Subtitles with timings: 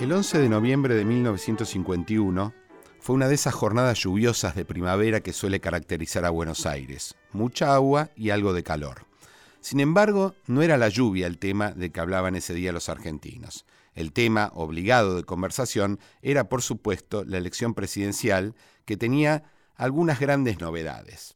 [0.00, 2.54] El 11 de noviembre de 1951
[3.00, 7.16] fue una de esas jornadas lluviosas de primavera que suele caracterizar a Buenos Aires.
[7.32, 9.06] Mucha agua y algo de calor.
[9.60, 13.66] Sin embargo, no era la lluvia el tema de que hablaban ese día los argentinos.
[13.92, 18.54] El tema obligado de conversación era, por supuesto, la elección presidencial,
[18.84, 21.34] que tenía algunas grandes novedades.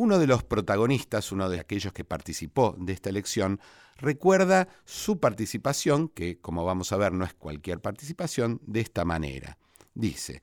[0.00, 3.60] Uno de los protagonistas, uno de aquellos que participó de esta elección,
[3.98, 9.58] recuerda su participación, que como vamos a ver no es cualquier participación, de esta manera.
[9.92, 10.40] Dice,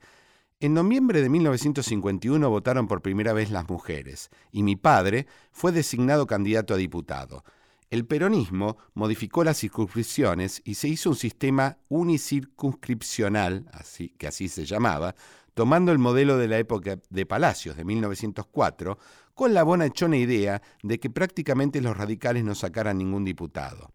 [0.60, 6.28] en noviembre de 1951 votaron por primera vez las mujeres y mi padre fue designado
[6.28, 7.42] candidato a diputado.
[7.90, 14.64] El peronismo modificó las circunscripciones y se hizo un sistema unicircunscripcional, así, que así se
[14.64, 15.16] llamaba,
[15.58, 18.96] tomando el modelo de la época de Palacios de 1904,
[19.34, 23.90] con la bonachona idea de que prácticamente los radicales no sacaran ningún diputado.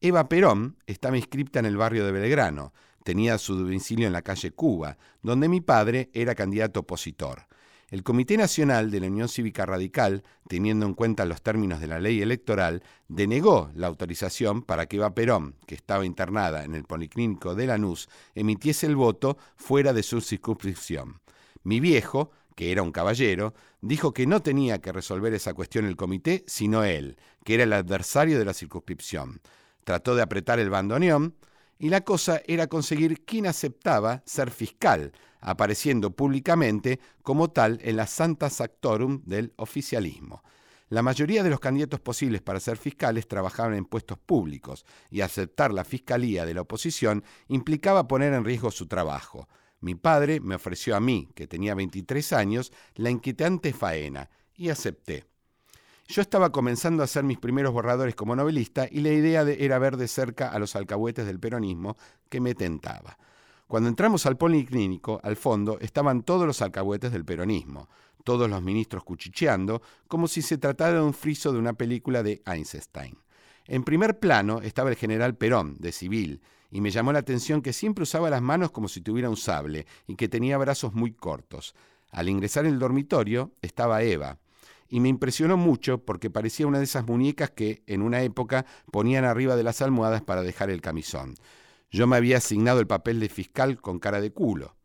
[0.00, 2.72] Eva Perón estaba inscripta en el barrio de Belgrano,
[3.04, 7.46] tenía su domicilio en la calle Cuba, donde mi padre era candidato opositor.
[7.90, 11.98] El Comité Nacional de la Unión Cívica Radical, teniendo en cuenta los términos de la
[11.98, 17.54] ley electoral, denegó la autorización para que Eva Perón, que estaba internada en el Policlínico
[17.54, 21.22] de Lanús, emitiese el voto fuera de su circunscripción.
[21.62, 25.96] Mi viejo, que era un caballero, dijo que no tenía que resolver esa cuestión el
[25.96, 29.40] comité, sino él, que era el adversario de la circunscripción.
[29.84, 31.36] Trató de apretar el bandoneón,
[31.78, 38.06] y la cosa era conseguir quién aceptaba ser fiscal, apareciendo públicamente como tal en la
[38.06, 40.42] Santa Sactorum del oficialismo.
[40.90, 45.72] La mayoría de los candidatos posibles para ser fiscales trabajaban en puestos públicos y aceptar
[45.72, 49.48] la fiscalía de la oposición implicaba poner en riesgo su trabajo.
[49.80, 55.26] Mi padre me ofreció a mí, que tenía 23 años, la inquietante faena y acepté.
[56.08, 59.98] Yo estaba comenzando a hacer mis primeros borradores como novelista y la idea era ver
[59.98, 61.98] de cerca a los alcahuetes del peronismo
[62.30, 63.18] que me tentaba.
[63.68, 67.90] Cuando entramos al policlínico, al fondo, estaban todos los alcahuetes del peronismo,
[68.24, 72.42] todos los ministros cuchicheando, como si se tratara de un friso de una película de
[72.46, 73.18] Einstein.
[73.66, 77.74] En primer plano estaba el general Perón, de civil, y me llamó la atención que
[77.74, 81.74] siempre usaba las manos como si tuviera un sable y que tenía brazos muy cortos.
[82.10, 84.38] Al ingresar en el dormitorio estaba Eva,
[84.88, 89.26] y me impresionó mucho porque parecía una de esas muñecas que en una época ponían
[89.26, 91.34] arriba de las almohadas para dejar el camisón.
[91.90, 94.76] Yo me había asignado el papel de fiscal con cara de culo.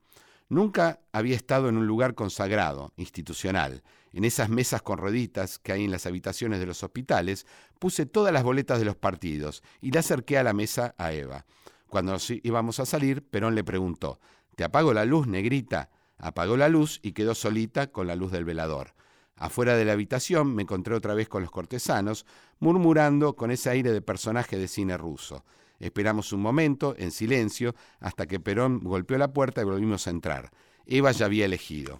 [0.50, 3.84] Nunca había estado en un lugar consagrado, institucional.
[4.12, 7.46] En esas mesas con rueditas que hay en las habitaciones de los hospitales,
[7.80, 11.46] puse todas las boletas de los partidos y le acerqué a la mesa a Eva.
[11.88, 14.20] Cuando íbamos a salir, Perón le preguntó,
[14.56, 15.90] ¿Te apago la luz, negrita?
[16.18, 18.94] Apagó la luz y quedó solita con la luz del velador.
[19.36, 22.26] Afuera de la habitación me encontré otra vez con los cortesanos,
[22.60, 25.44] murmurando con ese aire de personaje de cine ruso.
[25.84, 30.50] Esperamos un momento, en silencio, hasta que Perón golpeó la puerta y volvimos a entrar.
[30.86, 32.00] Eva ya había elegido.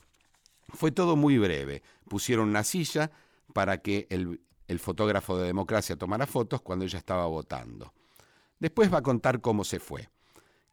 [0.70, 1.84] Fue todo muy breve.
[2.08, 3.12] Pusieron una silla
[3.54, 4.40] para que el,
[4.70, 7.94] el fotógrafo de democracia tomara fotos cuando ella estaba votando.
[8.58, 10.08] Después va a contar cómo se fue.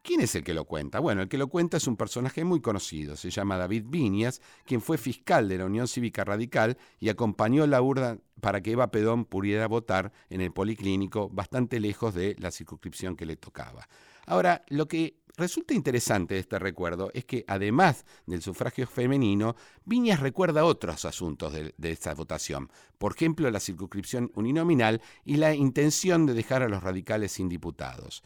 [0.02, 0.98] ¿Quién es el que lo cuenta?
[0.98, 4.80] Bueno, el que lo cuenta es un personaje muy conocido, se llama David Viñas, quien
[4.80, 9.26] fue fiscal de la Unión Cívica Radical y acompañó la urna para que Eva Pedón
[9.26, 13.86] pudiera votar en el policlínico bastante lejos de la circunscripción que le tocaba.
[14.24, 20.20] Ahora, lo que resulta interesante de este recuerdo es que además del sufragio femenino, Viñas
[20.20, 26.24] recuerda otros asuntos de, de, esta votación, por ejemplo la circunscripción uninominal y la intención
[26.24, 28.22] de dejar a los radicales sin diputados.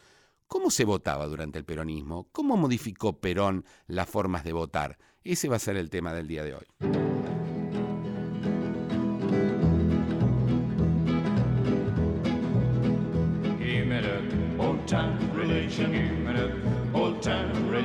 [0.47, 2.29] ¿Cómo se votaba durante el peronismo?
[2.31, 4.97] ¿Cómo modificó Perón las formas de votar?
[5.23, 6.65] Ese va a ser el tema del día de hoy.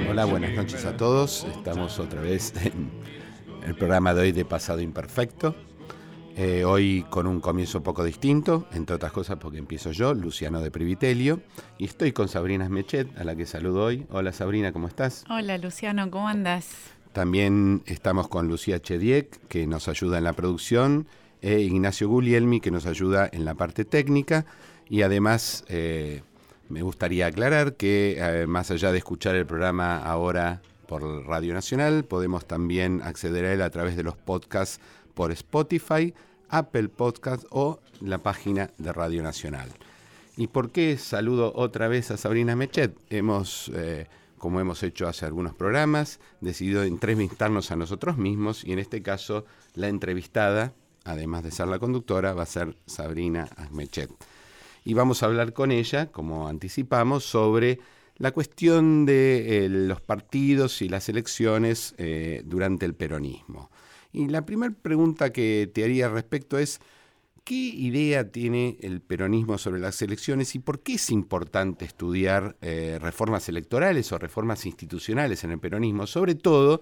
[0.09, 1.45] Hola, buenas noches a todos.
[1.45, 2.91] Estamos otra vez en
[3.65, 5.55] el programa de hoy de Pasado Imperfecto.
[6.43, 10.63] Eh, hoy con un comienzo un poco distinto, entre otras cosas porque empiezo yo, Luciano
[10.63, 11.43] de Privitelio,
[11.77, 14.07] y estoy con Sabrina Smechet, a la que saludo hoy.
[14.09, 15.27] Hola Sabrina, ¿cómo estás?
[15.29, 16.71] Hola Luciano, ¿cómo andas?
[17.13, 21.07] También estamos con Lucía Chediek, que nos ayuda en la producción,
[21.43, 24.47] e Ignacio Guglielmi, que nos ayuda en la parte técnica,
[24.89, 26.23] y además eh,
[26.71, 32.05] me gustaría aclarar que eh, más allá de escuchar el programa ahora por Radio Nacional,
[32.05, 34.81] podemos también acceder a él a través de los podcasts
[35.13, 36.15] por Spotify,
[36.51, 39.71] Apple Podcast o la página de Radio Nacional.
[40.37, 42.97] ¿Y por qué saludo otra vez a Sabrina Mechet?
[43.11, 44.07] Hemos, eh,
[44.39, 49.45] como hemos hecho hace algunos programas, decidido entrevistarnos a nosotros mismos y en este caso
[49.75, 50.73] la entrevistada,
[51.05, 54.11] además de ser la conductora, va a ser Sabrina Mechet.
[54.85, 57.81] Y vamos a hablar con ella, como anticipamos, sobre
[58.17, 61.95] la cuestión de los partidos y las elecciones
[62.45, 63.71] durante el peronismo.
[64.13, 66.81] Y la primera pregunta que te haría al respecto es,
[67.45, 72.99] ¿qué idea tiene el peronismo sobre las elecciones y por qué es importante estudiar eh,
[73.01, 76.07] reformas electorales o reformas institucionales en el peronismo?
[76.07, 76.81] Sobre todo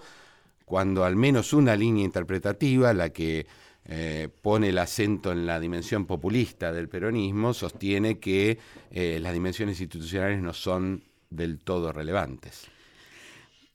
[0.65, 3.47] cuando al menos una línea interpretativa, la que
[3.87, 8.59] eh, pone el acento en la dimensión populista del peronismo, sostiene que
[8.91, 12.69] eh, las dimensiones institucionales no son del todo relevantes.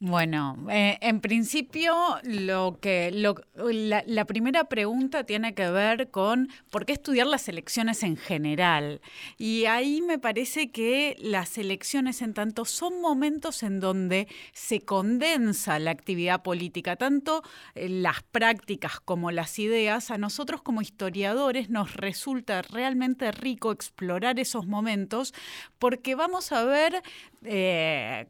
[0.00, 1.94] Bueno, eh, en principio
[2.24, 8.16] lo que la, primera pregunta tiene que ver con por qué estudiar las elecciones en
[8.16, 9.00] general.
[9.38, 15.78] Y ahí me parece que las elecciones en tanto son momentos en donde se condensa
[15.78, 17.42] la actividad política, tanto
[17.76, 24.40] eh, las prácticas como las ideas, a nosotros como historiadores nos resulta realmente rico explorar
[24.40, 25.32] esos momentos
[25.78, 27.02] porque vamos a ver
[27.44, 28.26] eh,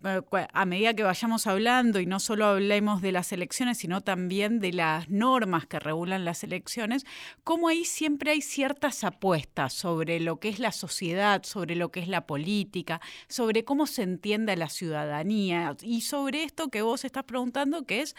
[0.53, 4.73] a medida que vayamos hablando, y no solo hablemos de las elecciones, sino también de
[4.73, 7.07] las normas que regulan las elecciones,
[7.43, 12.01] cómo ahí siempre hay ciertas apuestas sobre lo que es la sociedad, sobre lo que
[12.01, 17.05] es la política, sobre cómo se entiende a la ciudadanía y sobre esto que vos
[17.05, 18.15] estás preguntando, que es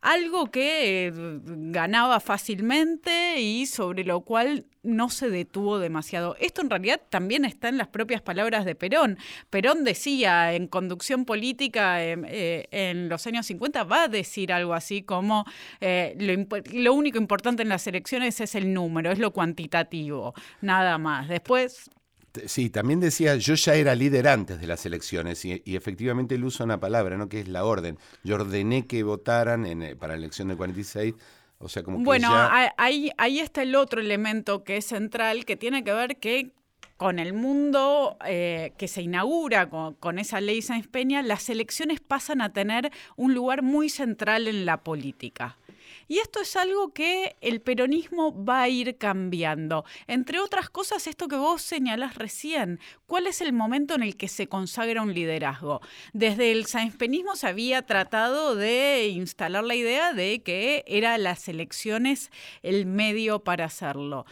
[0.00, 6.36] algo que eh, ganaba fácilmente y sobre lo cual no se detuvo demasiado.
[6.38, 9.18] Esto en realidad también está en las propias palabras de Perón.
[9.50, 14.74] Perón decía en conducción política em, eh, en los años 50, va a decir algo
[14.74, 15.44] así como
[15.80, 20.98] eh, lo, lo, único importante en las elecciones es el número, es lo cuantitativo, nada
[20.98, 21.28] más.
[21.28, 21.90] Después
[22.46, 26.64] Sí, también decía, yo ya era líder antes de las elecciones y, efectivamente él usa
[26.64, 27.28] una palabra, ¿no?
[27.28, 27.98] Que es la orden.
[28.24, 31.14] Yo ordené que votaran en, eh, para la elección del 46.
[31.58, 32.28] O sea, como que bueno,
[32.76, 36.52] ahí, ahí está el otro elemento que es central, que tiene que ver que
[36.96, 42.00] con el mundo eh, que se inaugura con, con, esa ley Sáenz Peña, las elecciones
[42.00, 45.56] pasan a tener un lugar muy central en la política.
[46.08, 49.84] Y esto es algo que el peronismo va a ir cambiando.
[50.06, 54.28] Entre otras cosas, esto que vos señalás recién, ¿cuál es el momento en el que
[54.28, 55.80] se consagra un liderazgo?
[56.12, 62.30] Desde el sainzpeñismo se había tratado de instalar la idea de que eran las elecciones
[62.62, 64.26] el medio para hacerlo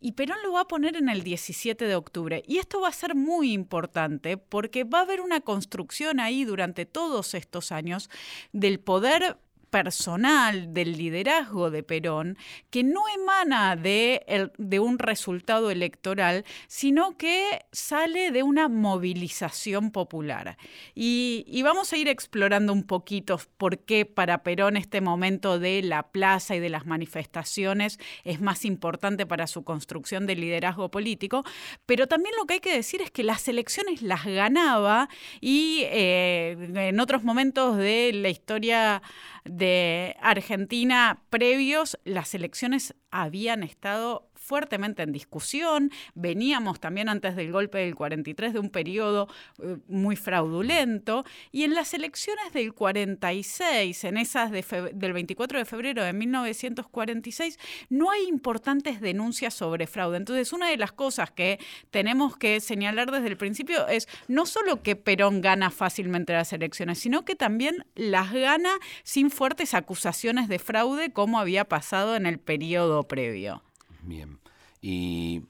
[0.00, 2.42] y Perón lo va a poner en el 17 de octubre.
[2.46, 6.86] Y esto va a ser muy importante porque va a haber una construcción ahí durante
[6.86, 8.08] todos estos años
[8.52, 9.36] del poder
[9.70, 12.36] personal del liderazgo de Perón
[12.70, 20.58] que no emana de, de, un resultado electoral, sino que sale de una movilización popular.
[20.94, 26.10] Y, vamos a ir explorando un poquito por qué para Perón este momento de la
[26.10, 31.44] plaza y de las manifestaciones es más importante para su construcción del liderazgo político,
[31.86, 35.08] pero también lo que hay que decir es que las elecciones las ganaba
[35.40, 39.02] y eh, en otros momentos de la historia
[39.44, 45.92] de Argentina previos, las elecciones habían estado fuertemente en discusión.
[46.16, 49.28] Veníamos también antes del golpe del 43 de un periodo
[49.62, 51.24] eh, muy fraudulento.
[51.52, 58.10] Y en las elecciones del 46, en esas del 24 de febrero de 1946, no
[58.10, 60.16] hay importantes denuncias sobre fraude.
[60.16, 61.60] Entonces, una de las cosas que
[61.92, 66.98] tenemos que señalar desde el principio es no solo que Perón gana fácilmente las elecciones,
[66.98, 68.70] sino que también las gana
[69.04, 73.62] sin fuertes acusaciones de fraude como había pasado en el periodo previo.
[74.02, 74.39] Bien.
[74.80, 75.42] Y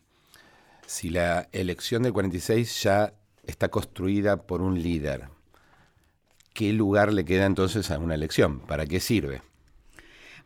[0.87, 5.29] si la elección del 46 ya está construida por un líder,
[6.53, 8.61] ¿qué lugar le queda entonces a una elección?
[8.61, 9.43] ¿Para qué sirve?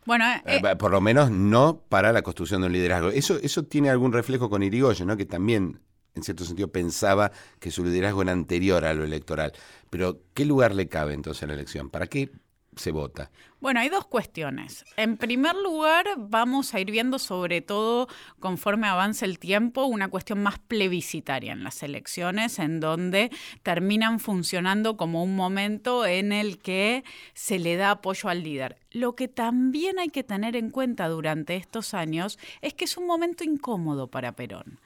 [0.07, 3.09] Bueno, eh, eh, por lo menos no para la construcción de un liderazgo.
[3.09, 5.17] Eso, eso tiene algún reflejo con Irigoyen, ¿no?
[5.17, 5.81] que también,
[6.15, 9.53] en cierto sentido, pensaba que su liderazgo era anterior a lo electoral.
[9.89, 11.89] Pero, ¿qué lugar le cabe entonces a la elección?
[11.89, 12.31] ¿Para qué
[12.77, 13.31] se vota?
[13.61, 14.85] Bueno, hay dos cuestiones.
[14.97, 20.43] En primer lugar, vamos a ir viendo sobre todo conforme avance el tiempo una cuestión
[20.43, 23.31] más plebiscitaria en las elecciones, en donde
[23.63, 28.77] terminan funcionando como un momento en el que se le da apoyo al líder.
[28.91, 33.07] Lo que también hay que tener en cuenta durante estos años es que es un
[33.07, 34.79] momento incómodo para Perón,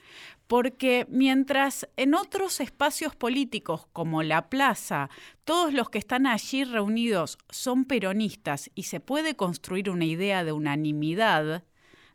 [0.49, 5.11] porque mientras en otros espacios políticos como la plaza,
[5.45, 10.53] todos los que están allí reunidos son peronistas y se puede construir una idea de
[10.53, 11.63] unanimidad,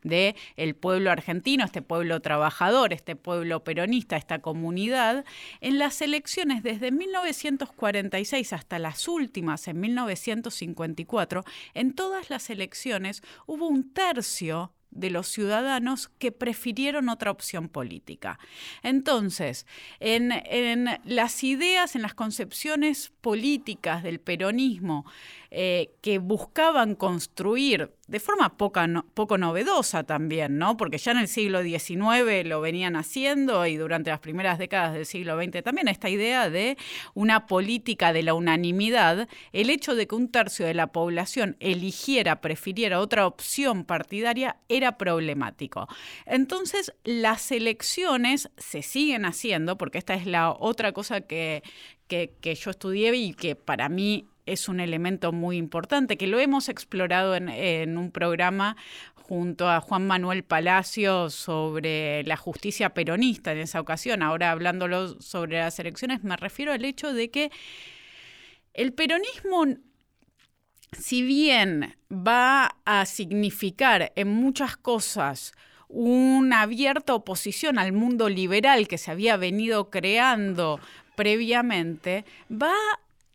[0.02, 5.26] de el pueblo argentino, este pueblo trabajador, este pueblo peronista, esta comunidad,
[5.62, 13.68] en las elecciones desde 1946 hasta las últimas en 1954, en todas las elecciones hubo
[13.68, 18.40] un tercio de los ciudadanos que prefirieron otra opción política.
[18.82, 19.66] Entonces,
[20.00, 20.32] en,
[21.04, 25.06] las ideas, en las concepciones políticas del peronismo
[25.52, 30.76] eh, que buscaban construir de forma poco novedosa también, ¿no?
[30.76, 35.06] Porque ya en el siglo XIX lo venían haciendo y durante las primeras décadas del
[35.06, 36.78] siglo XX también esta idea de
[37.14, 42.42] una política de la unanimidad, el hecho de que un tercio de la población eligiera,
[42.42, 45.88] prefiriera otra opción partidaria era problemático.
[46.26, 51.64] Entonces, las elecciones se siguen haciendo, porque esta es la otra cosa que,
[52.08, 56.40] que, que yo estudié y que para mí es un elemento muy importante, que lo
[56.40, 58.76] hemos explorado en, un programa
[59.16, 64.22] junto a Juan Manuel Palacio sobre la justicia peronista en esa ocasión.
[64.22, 67.52] Ahora hablándolo sobre las elecciones, me refiero al hecho de que
[68.74, 69.66] el peronismo,
[70.92, 75.54] si bien va a significar en muchas cosas
[75.88, 80.80] una abierta oposición al mundo liberal que se había venido creando
[81.16, 82.74] previamente, va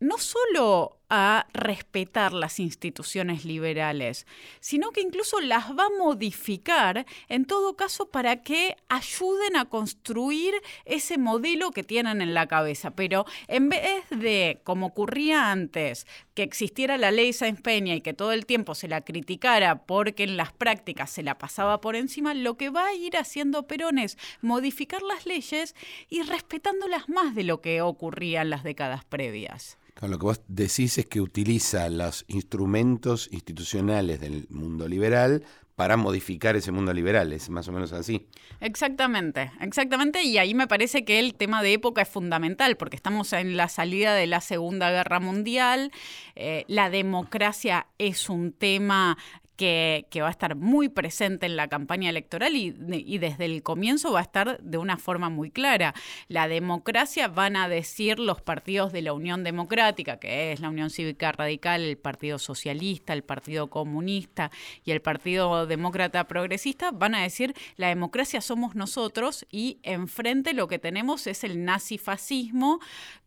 [0.00, 4.26] no solo a respetar las instituciones liberales,
[4.60, 10.54] sino que incluso las va a modificar, en todo caso, para que ayuden a construir
[10.84, 12.90] ese modelo que tienen en la cabeza.
[12.90, 18.14] Pero en vez de, como ocurría antes, que existiera la ley Sáenz Peña y que
[18.14, 22.34] todo el tiempo se la criticara porque en las prácticas se la pasaba por encima,
[22.34, 25.74] lo que va a ir haciendo Perón es modificar las leyes
[26.08, 29.77] y respetándolas más de lo que ocurría en las décadas previas.
[30.00, 35.42] Lo que vos decís es que utiliza los instrumentos institucionales del mundo liberal
[35.78, 38.26] para modificar ese mundo liberal, es más o menos así.
[38.60, 43.32] Exactamente, exactamente, y ahí me parece que el tema de época es fundamental, porque estamos
[43.32, 45.92] en la salida de la Segunda Guerra Mundial,
[46.34, 49.18] eh, la democracia es un tema
[49.58, 52.70] que, va a estar muy presente en la campaña electoral y,
[53.18, 55.94] desde el comienzo va a estar de una forma muy clara.
[56.28, 60.90] La democracia van a decir los partidos de la Unión Democrática, que es la Unión
[60.90, 64.52] Cívica Radical, el Partido Socialista, el Partido Comunista
[64.84, 70.68] y el Partido Demócrata Progresista, van a decir la democracia somos nosotros y enfrente lo
[70.68, 72.78] que tenemos es el nazifascismo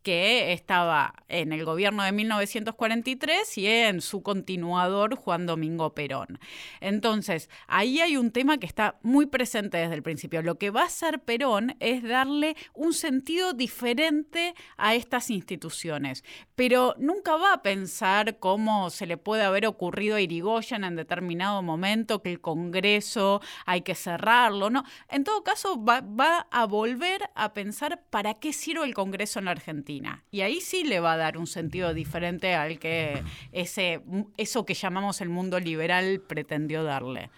[0.04, 6.21] que estaba en el gobierno de 1943 y en su continuador Juan Domingo Perón.
[6.80, 10.42] Entonces, ahí hay un tema que está muy presente desde el principio.
[10.42, 16.24] Lo que va a hacer Perón es darle un sentido diferente a estas instituciones,
[16.56, 21.62] pero nunca va a pensar cómo se le puede haber ocurrido a Irigoyen en determinado
[21.62, 24.84] momento que el Congreso hay que cerrarlo, ¿no?
[25.10, 29.46] En todo caso, va, va a volver a pensar para qué sirve el Congreso en
[29.46, 30.24] la Argentina.
[30.32, 34.02] Y ahí sí le va a dar un sentido diferente al que ese,
[34.38, 37.30] eso que llamamos el mundo liberal pretendió darle.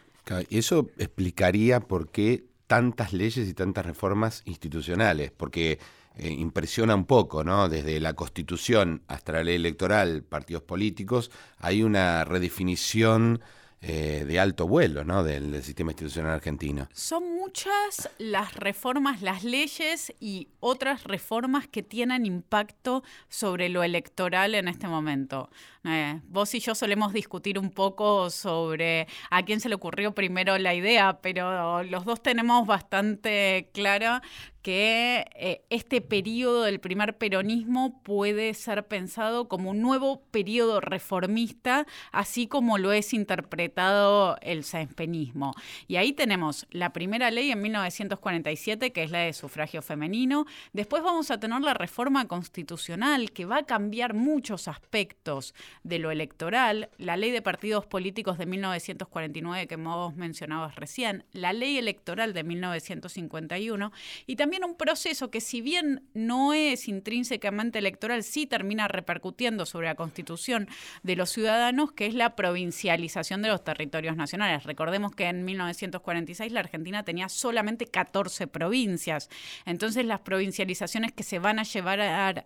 [0.50, 5.80] Eso explicaría por qué tantas leyes y tantas reformas institucionales, porque
[6.16, 7.70] eh, impresiona un poco, ¿no?
[7.70, 13.42] Desde la Constitución hasta la ley electoral, partidos políticos, hay una redefinición
[13.86, 15.26] eh, de alto vuelo ¿no?
[15.26, 16.88] Del, sistema institucional argentino.
[16.94, 24.56] Son muchas las reformas, las leyes y otras reformas que tienen impacto sobre lo electoral
[24.56, 25.50] en este momento.
[25.86, 30.58] Eh, vos y yo solemos discutir un poco sobre a quién se le ocurrió primero
[30.58, 34.22] la idea, pero los dos tenemos bastante clara
[34.64, 41.86] que eh, este periodo del primer peronismo puede ser pensado como un nuevo periodo reformista,
[42.14, 45.54] así como lo es interpretado el saenspeñismo.
[45.88, 50.46] Y ahí tenemos la primera ley en 1947, que es la de sufragio femenino.
[50.72, 55.54] Después vamos a tener la reforma constitucional, que va a cambiar muchos aspectos
[55.84, 61.54] de lo electoral, la ley de partidos políticos de 1949 que vos mencionabas recién, la
[61.54, 63.92] ley electoral de 1951
[64.26, 69.88] y también un proceso que si bien no es intrínsecamente electoral, sí termina repercutiendo sobre
[69.88, 70.68] la constitución
[71.04, 74.64] de los ciudadanos, que es la provincialización de los territorios nacionales.
[74.64, 79.30] Recordemos que en 1946 la Argentina tenía solamente 14 provincias,
[79.66, 82.00] entonces las provincializaciones que se van a llevar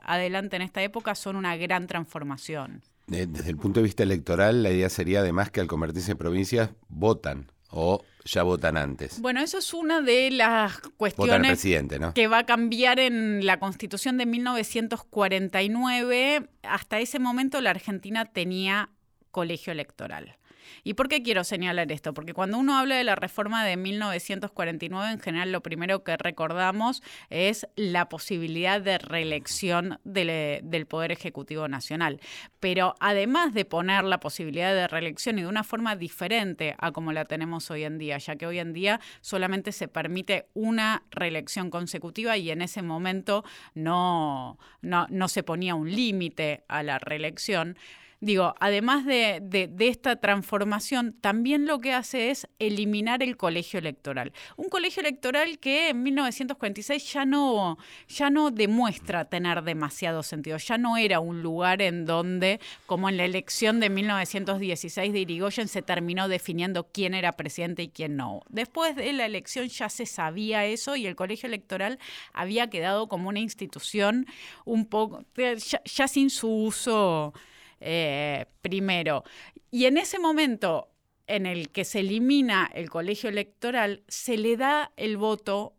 [0.03, 4.69] adelante en esta época son una gran transformación desde el punto de vista electoral, la
[4.69, 9.19] idea sería además que al convertirse en provincias votan o ya votan antes.
[9.21, 11.65] Bueno, eso es una de las cuestiones
[12.13, 16.49] que va a cambiar en la Constitución de 1949.
[16.63, 18.89] Hasta ese momento la Argentina tenía
[19.31, 20.35] colegio electoral.
[20.83, 22.13] ¿Y por qué quiero señalar esto?
[22.13, 27.01] Porque cuando uno habla de la reforma de 1949, en general lo primero que recordamos
[27.29, 32.19] es la posibilidad de reelección del, del Poder Ejecutivo Nacional.
[32.59, 37.13] Pero además de poner la posibilidad de reelección y de una forma diferente a como
[37.13, 41.69] la tenemos hoy en día, ya que hoy en día solamente se permite una reelección
[41.69, 43.43] consecutiva y en ese momento
[43.73, 47.77] no, no, no se ponía un límite a la reelección
[48.19, 54.33] digo, además de, esta transformación, también lo que hace es eliminar el colegio electoral.
[54.55, 60.77] Un colegio electoral que en 1946 ya no, ya no demuestra tener demasiado sentido, ya
[60.77, 65.81] no era un lugar en donde, como en la elección de 1916 de Irigoyen, se
[65.81, 68.41] terminó definiendo quién era presidente y quién no.
[68.49, 71.99] Después de la elección ya se sabía eso y el colegio electoral
[72.33, 74.25] había quedado como una institución
[74.65, 77.33] un poco, ya sin su uso
[77.79, 79.23] eh, primero.
[79.71, 80.89] Y en ese momento
[81.27, 85.73] en el que se elimina el colegio electoral, se le da el voto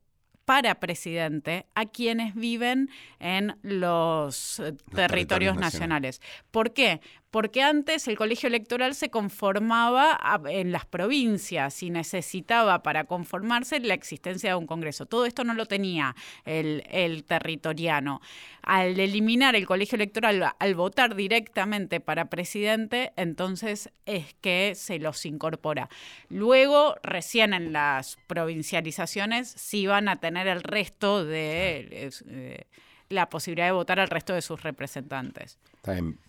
[0.45, 2.89] para presidente a quienes viven
[3.19, 6.23] en los, eh, territorios, nacionales.
[6.51, 7.03] ¿Por qué?
[7.31, 10.19] Porque antes el colegio electoral se conformaba
[10.49, 15.07] en las provincias y necesitaba para conformarse la existencia de un Congreso.
[15.07, 18.21] Todo esto no lo tenía el, territoriano.
[18.63, 25.25] Al eliminar el colegio electoral, al votar directamente para presidente, entonces es que se los
[25.27, 25.89] incorpora.
[26.29, 32.11] Luego, recién en las provincializaciones, sí van a tener el resto de...
[32.27, 32.65] Eh,
[33.09, 35.59] la posibilidad de votar al resto de sus representantes.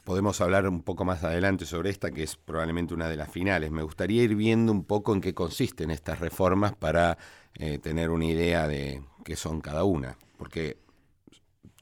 [0.06, 3.72] Podemos hablar un poco más adelante sobre esta, que es probablemente una de las finales.
[3.72, 7.18] Me gustaría ir viendo un poco en qué consisten estas reformas para
[7.56, 10.18] eh, tener una idea de qué son cada una.
[10.38, 10.78] Porque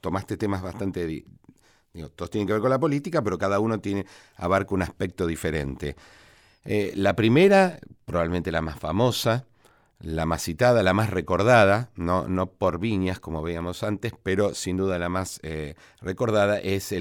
[0.00, 1.24] tomaste temas bastante...
[2.14, 5.96] Todos tienen que ver con la política, pero cada uno tiene, abarca un aspecto diferente.
[6.64, 9.46] Eh, la primera, probablemente la más famosa,
[10.00, 14.76] la más citada, la más recordada, no, no por viñas como veíamos antes, pero sin
[14.76, 16.94] duda la más eh, recordada es,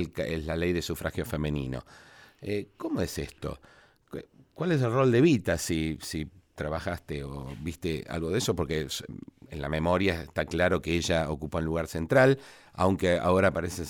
[0.46, 1.86] la ley de sufragio femenino.
[2.42, 3.60] Eh, ¿Cómo es esto?
[4.54, 6.00] ¿Cuál es el rol de Vita si,
[6.56, 8.56] trabajaste o viste algo de eso?
[8.56, 8.88] Porque
[9.50, 12.40] en la memoria está claro que ella ocupa un lugar central,
[12.74, 13.84] aunque ahora parece,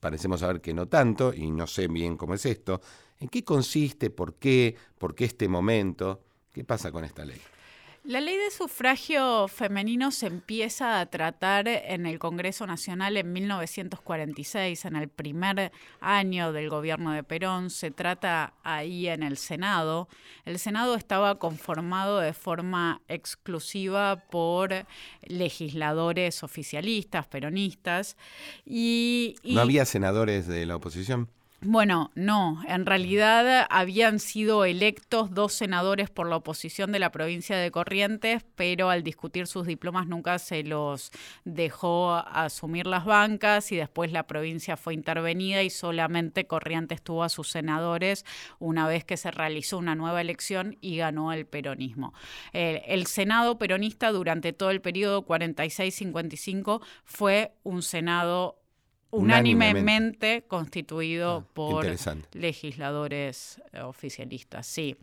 [0.00, 2.80] parecemos saber que no tanto, y no sé bien cómo es esto.
[3.20, 4.08] ¿En qué consiste?
[4.08, 4.74] ¿Por qué?
[4.96, 6.22] ¿Por qué este momento?
[6.54, 7.40] ¿Qué pasa con esta ley?
[8.04, 14.84] La ley de sufragio femenino se empieza a tratar en el Congreso Nacional en 1946,
[14.84, 17.70] en el primer año del gobierno de Perón.
[17.70, 20.10] Se trata ahí en el Senado.
[20.44, 24.84] El Senado estaba conformado de forma exclusiva por
[25.22, 28.18] legisladores oficialistas, peronistas.
[28.66, 31.30] Y, ¿No había senadores de la oposición?
[31.66, 37.56] Bueno, no, en realidad habían sido electos dos senadores por la oposición de la provincia
[37.56, 41.10] de Corrientes, pero al discutir sus diplomas nunca se los
[41.46, 47.30] dejó asumir las bancas y después la provincia fue intervenida y solamente Corrientes tuvo a
[47.30, 48.26] sus senadores
[48.58, 52.12] una vez que se realizó una nueva elección y ganó el peronismo.
[52.52, 58.63] El, Senado peronista durante todo el periodo 46-55 fue un Senado
[59.14, 61.86] unánimemente, constituido ah, por
[62.32, 64.96] legisladores eh, oficialistas, sí.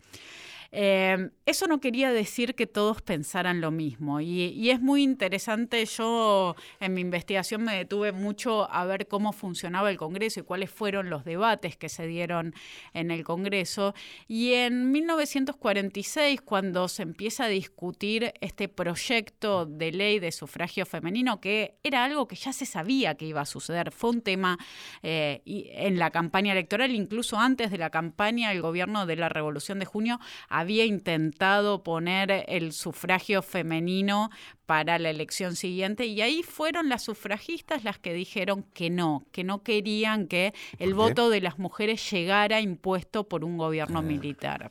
[0.74, 5.84] Eh, eso no quería decir que todos pensaran lo mismo y, es muy interesante.
[5.84, 10.70] Yo en mi investigación me detuve mucho a ver cómo funcionaba el Congreso y cuáles
[10.70, 12.54] fueron los debates que se dieron
[12.94, 13.94] en el Congreso.
[14.28, 21.40] Y en 1946, cuando se empieza a discutir este proyecto de ley de sufragio femenino,
[21.40, 24.58] que era algo que ya se sabía que iba a suceder, fue un tema
[25.02, 29.78] eh, en la campaña electoral, incluso antes de la campaña, el gobierno de la Revolución
[29.78, 30.18] de Junio
[30.62, 34.30] había intentado poner el sufragio femenino
[34.66, 39.44] para la elección siguiente y ahí fueron las sufragistas las que dijeron que no, que
[39.44, 44.02] no querían que el voto de las mujeres llegara impuesto por un gobierno ah.
[44.02, 44.70] militar.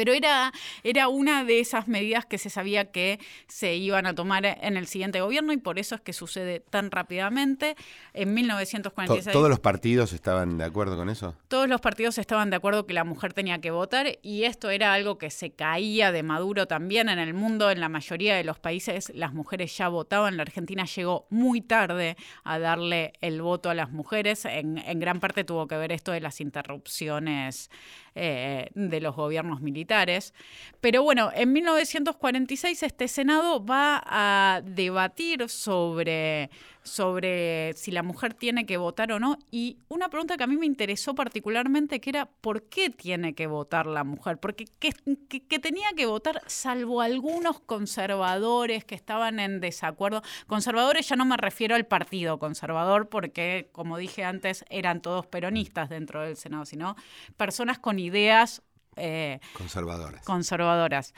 [0.00, 0.50] Pero era,
[0.82, 4.86] era una de esas medidas que se sabía que se iban a tomar en el
[4.86, 7.76] siguiente gobierno y por eso es que sucede tan rápidamente.
[8.14, 9.30] En 1946...
[9.30, 11.36] ¿Todos los partidos estaban de acuerdo con eso?
[11.48, 14.94] Todos los partidos estaban de acuerdo que la mujer tenía que votar y esto era
[14.94, 17.70] algo que se caía de Maduro también en el mundo.
[17.70, 20.38] En la mayoría de los países las mujeres ya votaban.
[20.38, 24.46] La Argentina llegó muy tarde a darle el voto a las mujeres.
[24.46, 27.68] En, en gran parte tuvo que ver esto de las interrupciones
[28.14, 30.34] eh, de los gobiernos militares.
[30.80, 36.50] Pero bueno, en 1946 este Senado va a debatir sobre
[36.90, 39.38] sobre si la mujer tiene que votar o no.
[39.50, 43.46] Y una pregunta que a mí me interesó particularmente, que era ¿por qué tiene que
[43.46, 44.38] votar la mujer?
[44.38, 50.22] Porque que, tenía que votar, salvo algunos conservadores que estaban en desacuerdo.
[50.48, 55.88] Conservadores ya no me refiero al partido conservador, porque, como dije antes, eran todos peronistas
[55.90, 56.96] dentro del Senado, sino
[57.36, 58.62] personas con ideas
[58.96, 60.24] eh, conservadoras.
[60.24, 61.14] conservadoras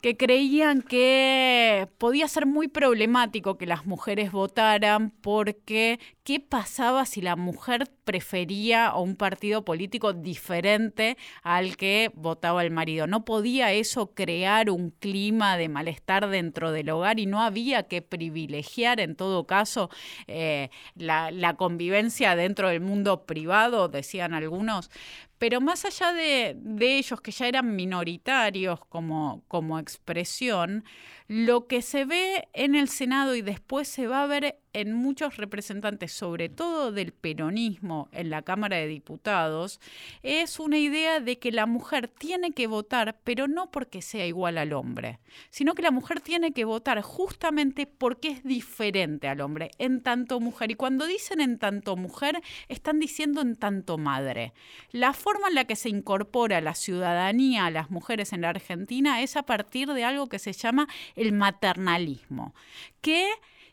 [0.00, 7.20] que creían que podía ser muy problemático que las mujeres votaran porque qué pasaba si
[7.20, 13.06] la mujer prefería a un partido político diferente al que votaba el marido.
[13.06, 18.02] No podía eso crear un clima de malestar dentro del hogar y no había que
[18.02, 19.90] privilegiar en todo caso
[20.26, 24.90] eh, la, la convivencia dentro del mundo privado, decían algunos.
[25.38, 30.84] Pero más allá de, ellos, que ya eran minoritarios como, como expresión,
[31.28, 35.38] lo que se ve en el Senado y después se va a ver en muchos
[35.38, 39.80] representantes, sobre todo del peronismo en la Cámara de Diputados,
[40.22, 44.58] es una idea de que la mujer tiene que votar, pero no porque sea igual
[44.58, 49.70] al hombre, sino que la mujer tiene que votar justamente porque es diferente al hombre,
[49.78, 50.70] en tanto mujer.
[50.70, 54.52] Y cuando dicen en tanto mujer, están diciendo en tanto madre.
[54.92, 59.22] La forma en la que se incorpora la ciudadanía a las mujeres en la Argentina
[59.22, 62.54] es a partir de algo que se llama el maternalismo,
[63.00, 63.26] que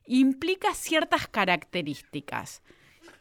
[0.06, 2.62] implica ciertas características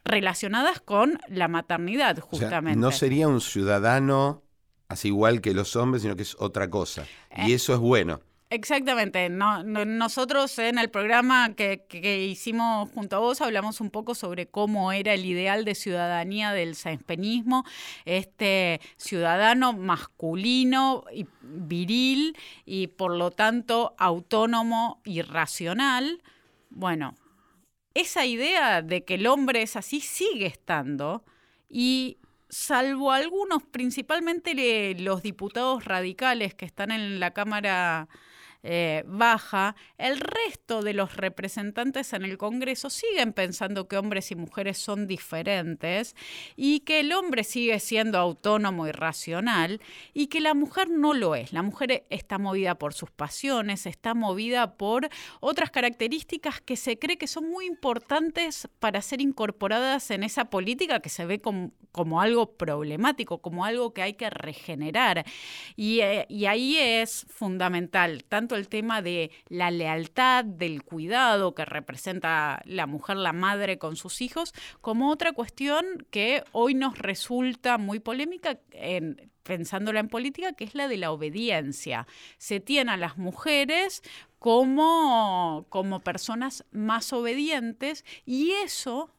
[0.05, 2.79] relacionadas con la maternidad, justamente.
[2.79, 4.43] no sería un ciudadano
[4.89, 7.07] así igual que los hombres, sino que es otra cosa.
[7.37, 8.21] y eh, eso es bueno.
[8.53, 9.31] Exactamente.
[9.31, 15.15] nosotros en el programa que, hicimos junto a vos hablamos un poco sobre cómo era
[15.15, 17.65] el ideal de ciudadanía del sanspeñismo,
[18.05, 26.23] este ciudadano masculino y viril y por lo tanto autónomo y racional
[26.75, 27.15] bueno,
[27.95, 31.25] esa idea de que el hombre es así sigue estando
[31.69, 38.09] y salvo algunos, principalmente los diputados radicales que están en la Cámara
[38.63, 44.37] eh, baja, el resto de los representantes en el Congreso siguen pensando que hombres y
[44.37, 46.15] mujeres son diferentes
[46.57, 49.81] y que el hombre sigue siendo autónomo y racional
[50.15, 51.53] y que la mujer no lo es.
[51.53, 55.09] La mujer está movida por sus pasiones, está movida por
[55.41, 61.01] otras características que se cree que son muy importantes para ser incorporadas en esa política
[61.01, 65.25] que se ve como, algo problemático, como algo que hay que regenerar.
[65.77, 71.65] Y, eh, y ahí es fundamental tanto el tema de la lealtad, del cuidado que
[71.65, 77.79] representa la mujer, la madre con sus hijos, como otra cuestión que hoy nos resulta
[77.79, 82.07] muy polémica en, pensándola en política, que es la de la obediencia.
[82.39, 84.03] Se tiene a las mujeres
[84.39, 89.11] como, como personas más obedientes y eso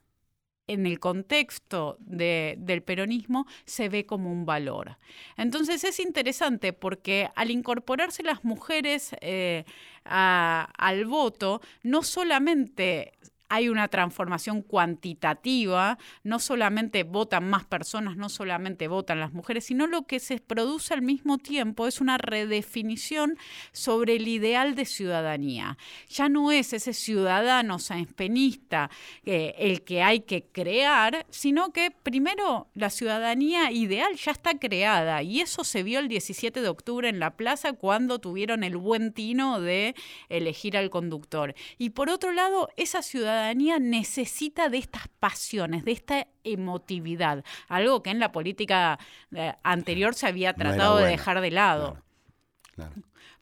[0.67, 4.97] en el contexto del peronismo se ve como un valor.
[5.37, 9.65] Entonces es interesante porque al incorporarse las mujeres eh,
[10.03, 13.13] al voto, no solamente
[13.49, 19.87] hay una transformación cuantitativa, no solamente votan más personas, no solamente votan las mujeres, sino
[19.87, 23.37] lo que se produce al mismo tiempo es una redefinición
[23.71, 25.77] sobre el ideal de ciudadanía.
[26.09, 28.89] Ya no es ese ciudadano sanspenista
[29.25, 35.21] eh, el que hay que crear, sino que primero la ciudadanía ideal ya está creada
[35.23, 39.13] y eso se vio el 17 de octubre en la plaza cuando tuvieron el buen
[39.13, 39.95] tino de
[40.29, 41.55] elegir al conductor.
[41.77, 43.32] Y por otro lado, esa ciudadanía
[43.79, 48.99] necesita de estas pasiones, de esta emotividad, algo que en la política
[49.33, 51.97] eh, anterior se había tratado de dejar de lado.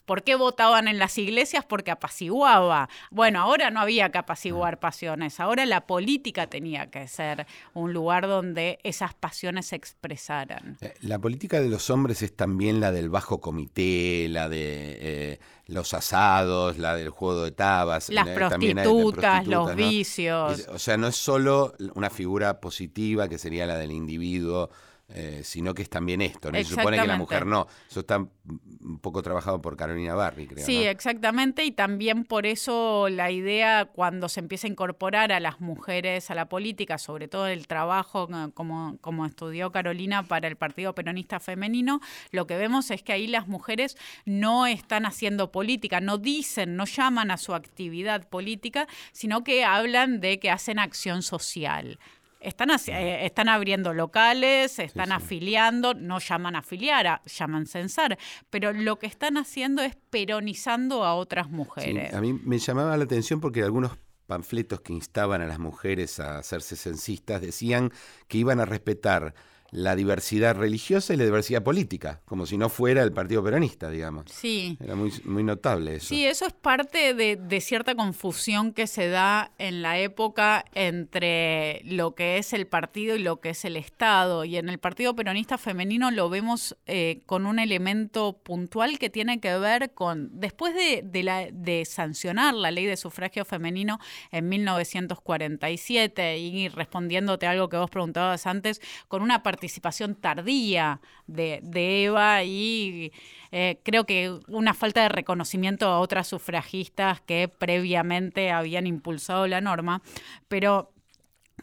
[0.05, 1.65] ¿Por qué votaban en las iglesias?
[1.65, 2.89] Porque apaciguaba.
[3.09, 8.27] Bueno, ahora no había que apaciguar pasiones, ahora la política tenía que ser un lugar
[8.27, 10.77] donde esas pasiones se expresaran.
[10.81, 15.39] Eh, la política de los hombres es también la del bajo comité, la de eh,
[15.67, 18.09] los asados, la del juego de tabas.
[18.09, 20.67] Las prostitutas, los vicios.
[20.67, 24.69] o sea, no es solo una figura positiva que sería la del individuo
[25.13, 26.58] eh, sino que es también esto, ¿no?
[26.58, 27.67] Se supone que la mujer no.
[27.89, 30.65] Eso está un poco trabajado por Carolina Barry, creo.
[30.65, 35.60] Sí, exactamente, y también por eso la idea cuando se empieza a incorporar a las
[35.60, 40.95] mujeres a la política, sobre todo el trabajo como, como estudió Carolina para el Partido
[40.95, 42.00] Peronista Femenino,
[42.32, 46.86] lo que vemos es que ahí las mujeres no están haciendo política, no dicen, no
[46.86, 52.00] llaman a su actividad política, sino que hablan de que hacen acción social.
[52.41, 58.17] Están, eh, están abriendo locales, están afiliando, no llaman a afiliar, llaman censar,
[58.49, 62.13] pero lo que están haciendo es peronizando a otras mujeres.
[62.13, 63.91] a mí me llamaba la atención porque algunos
[64.25, 67.91] panfletos que instaban a las mujeres a hacerse censistas decían
[68.27, 69.36] que iban a respetar
[69.71, 74.25] la diversidad religiosa y la diversidad política, como si no fuera el Partido Peronista, digamos.
[74.29, 74.77] Sí.
[74.84, 76.07] Era muy, muy notable eso.
[76.07, 81.81] Sí, eso es parte de, de, cierta confusión que se da en la época entre
[81.86, 84.43] lo que es el partido y lo que es el Estado.
[84.43, 89.39] Y en el Partido Peronista Femenino lo vemos eh, con un elemento puntual que tiene
[89.39, 93.99] que ver con, después de, de, la, de sancionar la ley de sufragio femenino
[94.31, 101.02] en 1947 y respondiéndote a algo que vos preguntabas antes, con una participación participación tardía
[101.28, 101.62] de,
[102.04, 103.12] Eva y
[103.52, 109.62] eh, creo que una falta de reconocimiento a otras sufragistas que previamente habían impulsado la
[109.62, 110.02] norma,
[110.47, 110.91] pero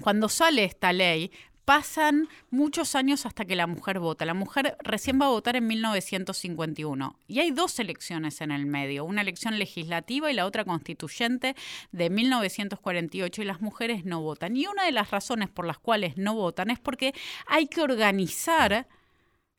[0.01, 1.33] cuando sale esta ley,
[1.69, 4.25] pasan muchos años hasta que la mujer vota.
[4.25, 9.05] La mujer recién va a votar en 1951 y hay dos elecciones en el medio,
[9.05, 11.55] una elección legislativa y la otra constituyente
[11.93, 14.57] de 1948 y las mujeres no votan.
[14.57, 17.13] Y una de las razones por las cuales no votan es porque
[17.47, 18.89] hay que organizar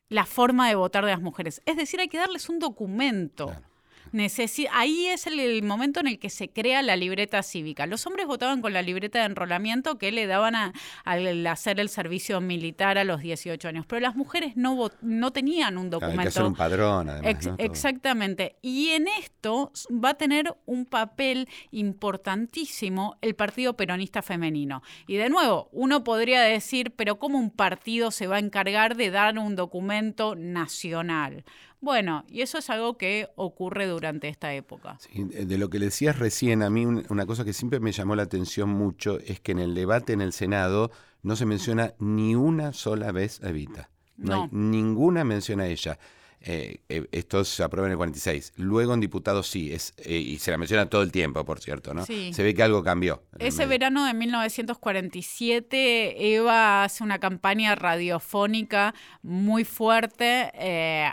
[0.08, 1.62] la forma de votar de las mujeres.
[1.64, 3.54] Es decir, hay que darles un documento
[4.72, 7.86] ahí es el, momento en el que se crea la libreta cívica.
[7.86, 10.54] Los hombres votaban con la libreta de enrolamiento que le daban
[11.04, 15.78] al hacer el servicio militar a los 18 años, pero las mujeres no, no tenían
[15.78, 16.20] un documento.
[16.20, 17.48] hay que hacer un padrón, además.
[17.58, 18.56] Exactamente.
[18.62, 24.82] Y en esto va a tener un papel importantísimo el Partido Peronista Femenino.
[25.06, 29.10] Y de nuevo, uno podría decir, pero ¿cómo un partido se va a encargar de
[29.10, 31.44] dar un documento nacional?
[31.80, 34.98] Bueno, y eso es algo que ocurre durante esta época.
[35.14, 38.24] de lo que le decías recién, a mí una cosa que siempre me llamó la
[38.24, 40.90] atención mucho es que en el debate en el Senado
[41.22, 43.90] no se menciona ni una sola vez a Evita.
[44.16, 45.98] No, hay ninguna mención a ella.
[46.42, 48.54] Eh, eh, esto se aprueba en el 46.
[48.56, 51.92] Luego en diputados sí, es, eh, y se la menciona todo el tiempo, por cierto,
[51.92, 52.06] ¿no?
[52.06, 53.22] Se ve que algo cambió.
[53.38, 60.50] Ese verano de 1947, Eva hace una campaña radiofónica muy fuerte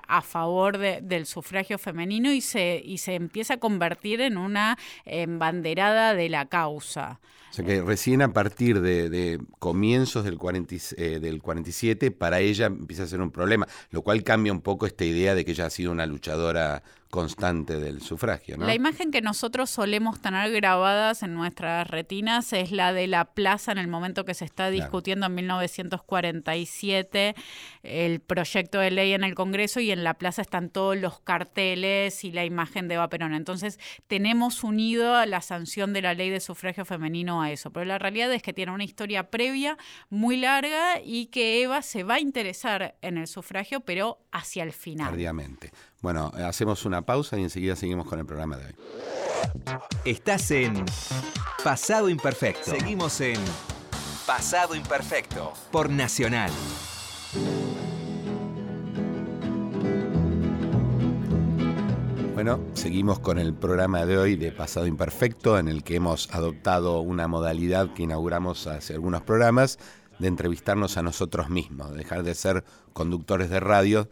[0.08, 6.14] a favor del sufragio femenino y se, y se empieza a convertir en una embanderada
[6.14, 7.20] de la causa.
[7.58, 13.08] Sea que recién a partir de, comienzos del, 40, del 47, para ella empieza a
[13.08, 15.92] ser un problema, lo cual cambia un poco esta idea de que ella ha sido
[15.92, 18.58] una luchadora constante del sufragio.
[18.58, 18.66] ¿no?
[18.66, 23.72] La imagen que nosotros solemos tener grabadas en nuestras retinas es la de la plaza
[23.72, 27.36] en el momento que se está discutiendo en 1947
[27.84, 32.24] el proyecto de ley en el Congreso y en la plaza están todos los carteles
[32.24, 33.34] y la imagen de Eva Perón.
[33.34, 38.00] Entonces tenemos unido la sanción de la ley de sufragio femenino a eso, pero la
[38.00, 39.78] realidad es que tiene una historia previa
[40.10, 44.74] muy larga y que Eva se va a interesar en el sufragio, pero hacia el
[44.74, 45.08] final.
[45.08, 45.72] Tardíamente.
[46.08, 48.76] Bueno, hacemos una pausa y enseguida seguimos con el programa de hoy.
[50.06, 50.86] Estás en
[51.66, 52.64] Pasado Imperfecto.
[52.64, 53.36] Seguimos en
[54.26, 56.50] Pasado Imperfecto por Nacional.
[62.36, 67.02] Bueno, seguimos con el programa de hoy de Pasado Imperfecto, en el que hemos adoptado
[67.02, 69.78] una modalidad que inauguramos hace algunos programas
[70.20, 74.08] de entrevistarnos a nosotros mismos, dejar de ser conductores de radio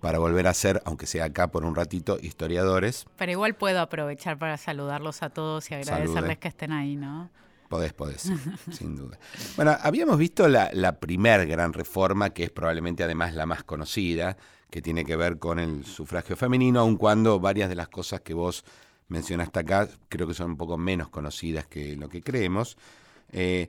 [0.00, 3.06] para volver a ser, aunque sea acá por un ratito, historiadores.
[3.16, 7.30] Pero igual puedo aprovechar para saludarlos a todos y agradecerles que estén ahí, ¿no?
[7.68, 8.32] Podés, podés,
[8.70, 9.18] sin duda.
[9.56, 14.36] Bueno, habíamos visto la, la primer gran reforma, que es probablemente además la más conocida,
[14.70, 18.34] que tiene que ver con el sufragio femenino, aun cuando varias de las cosas que
[18.34, 18.64] vos
[19.08, 22.76] mencionaste acá creo que son un poco menos conocidas que lo que creemos.
[23.32, 23.68] Eh,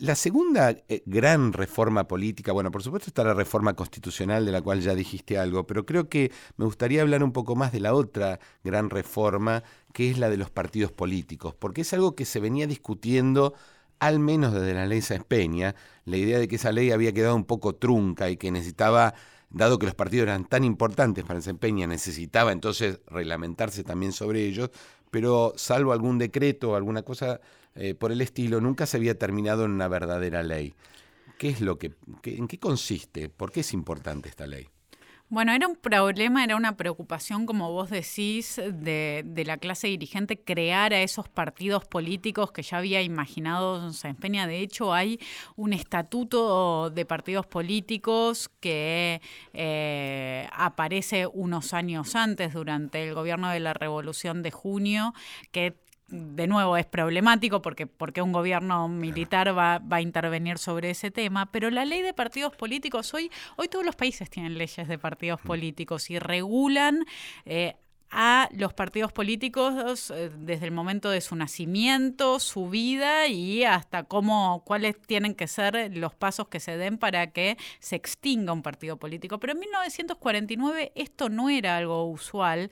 [0.00, 4.60] la segunda eh, gran reforma política, bueno, por supuesto está la reforma constitucional de la
[4.60, 7.94] cual ya dijiste algo, pero creo que me gustaría hablar un poco más de la
[7.94, 9.62] otra gran reforma,
[9.94, 13.54] que es la de los partidos políticos, porque es algo que se venía discutiendo
[13.98, 17.34] al menos desde la ley Sáenz Peña, la idea de que esa ley había quedado
[17.34, 19.14] un poco trunca y que necesitaba,
[19.48, 24.70] dado que los partidos eran tan importantes para Peña, necesitaba entonces reglamentarse también sobre ellos,
[25.12, 27.42] pero salvo algún decreto o alguna cosa
[27.74, 30.74] eh, por el estilo, nunca se había terminado en una verdadera ley.
[31.36, 31.92] ¿Qué es lo que,
[32.24, 33.28] ¿En qué consiste?
[33.28, 34.68] ¿Por qué es importante esta ley?
[35.32, 40.92] Bueno, era un problema, era una preocupación, como vos decís, de, la clase dirigente crear
[40.92, 44.46] a esos partidos políticos que ya había imaginado se empeña.
[44.46, 45.18] De hecho, hay
[45.56, 49.22] un estatuto de partidos políticos que
[49.54, 55.14] eh, aparece unos años antes, durante el gobierno de la Revolución de Junio,
[55.50, 55.76] que
[56.12, 61.10] de nuevo es problemático porque, porque un gobierno militar va, va, a intervenir sobre ese
[61.10, 64.98] tema, pero la ley de partidos políticos, hoy, hoy todos los países tienen leyes de
[64.98, 67.04] partidos políticos y regulan
[67.46, 67.76] eh,
[68.12, 74.04] a los partidos políticos eh, desde el momento de su nacimiento, su vida y hasta
[74.04, 78.62] cómo, cuáles tienen que ser los pasos que se den para que se extinga un
[78.62, 79.40] partido político.
[79.40, 82.70] Pero en 1949 esto no era algo usual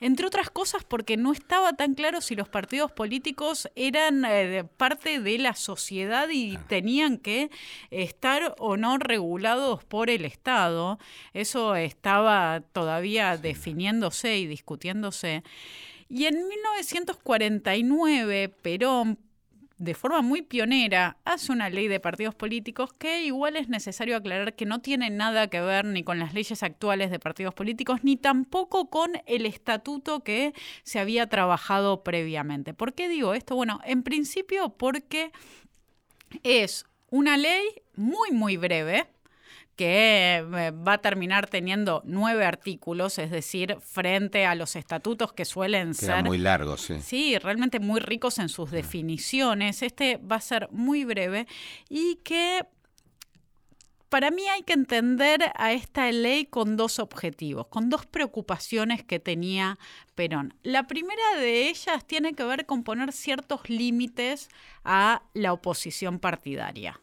[0.00, 5.20] entre otras cosas porque no estaba tan claro si los partidos políticos eran eh, parte
[5.20, 7.50] de la sociedad y tenían que
[7.90, 10.98] estar o no regulados por el Estado.
[11.34, 15.42] Eso estaba todavía definiéndose y discutiéndose.
[16.08, 19.18] Y en 1949, Perón
[19.82, 24.54] de forma muy pionera, hace una ley de partidos políticos que igual es necesario aclarar
[24.54, 28.16] que no tiene nada que ver ni con las leyes actuales de partidos políticos, ni
[28.16, 32.74] tampoco con el estatuto que se había trabajado previamente.
[32.74, 33.56] ¿Por qué digo esto?
[33.56, 35.32] Bueno, en principio porque
[36.44, 37.64] es una ley
[37.96, 39.08] muy, muy breve,
[39.82, 45.44] que eh, va a terminar teniendo nueve artículos, es decir, frente a los estatutos que
[45.44, 47.00] suelen ser muy largos, sí.
[47.00, 49.82] Sí, realmente muy ricos en sus definiciones.
[49.82, 51.48] Este va a ser muy breve
[51.88, 52.64] y que
[54.08, 59.18] para mí hay que entender a esta ley con dos objetivos, con dos preocupaciones que
[59.18, 59.80] tenía
[60.14, 60.54] Perón.
[60.62, 64.48] La primera de ellas tiene que ver con poner ciertos límites
[64.84, 67.01] a la oposición partidaria.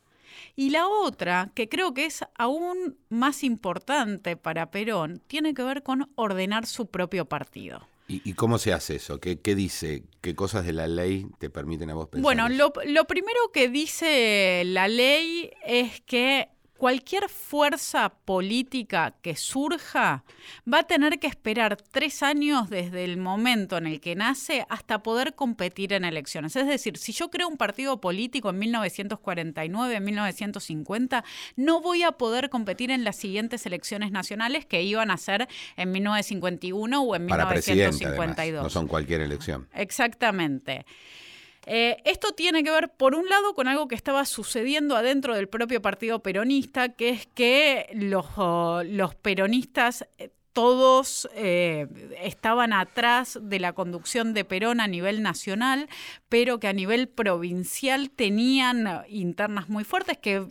[0.56, 5.84] Y la otra, que creo que es aún más importante para Perón, tiene que ver
[5.84, 7.88] con ordenar su propio partido.
[8.12, 9.20] ¿Y, cómo se hace eso?
[9.20, 10.02] ¿Qué, dice?
[10.22, 12.24] ¿Qué cosas de la ley te permiten a vos pensar?
[12.24, 16.50] Bueno, lo, lo primero que dice la ley es que
[16.80, 20.24] cualquier fuerza política que surja
[20.72, 25.04] va a tener que esperar tres años desde el momento en el que nace hasta
[25.04, 26.56] poder competir en elecciones.
[26.56, 31.26] Es decir, si yo creo un partido político en 1949, en 1950,
[31.58, 35.92] no voy a poder competir en las siguientes elecciones nacionales que iban a ser en
[35.92, 38.64] 1951 o en Para 1952.
[38.64, 39.68] no son cualquier elección.
[39.74, 40.86] Exactamente.
[41.66, 45.50] Eh, esto tiene que ver, por un lado, con algo que estaba sucediendo adentro del
[45.50, 48.82] propio partido peronista, que es que los, oh,
[49.22, 51.88] peronistas eh, todos eh,
[52.22, 55.88] estaban atrás de la conducción de Perón a nivel nacional,
[56.28, 60.48] pero que a nivel provincial tenían internas muy fuertes que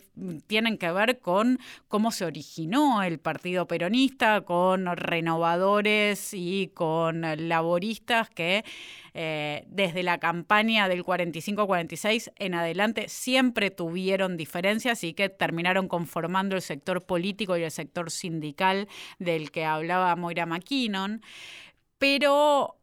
[0.47, 8.29] tienen que ver con cómo se originó el partido peronista, con renovadores y con laboristas
[8.29, 8.63] que
[9.13, 16.55] eh, desde la campaña del 45-46 en adelante siempre tuvieron diferencias y que terminaron conformando
[16.55, 21.21] el sector político y el sector sindical del que hablaba Moira McKinnon.
[21.97, 22.77] Pero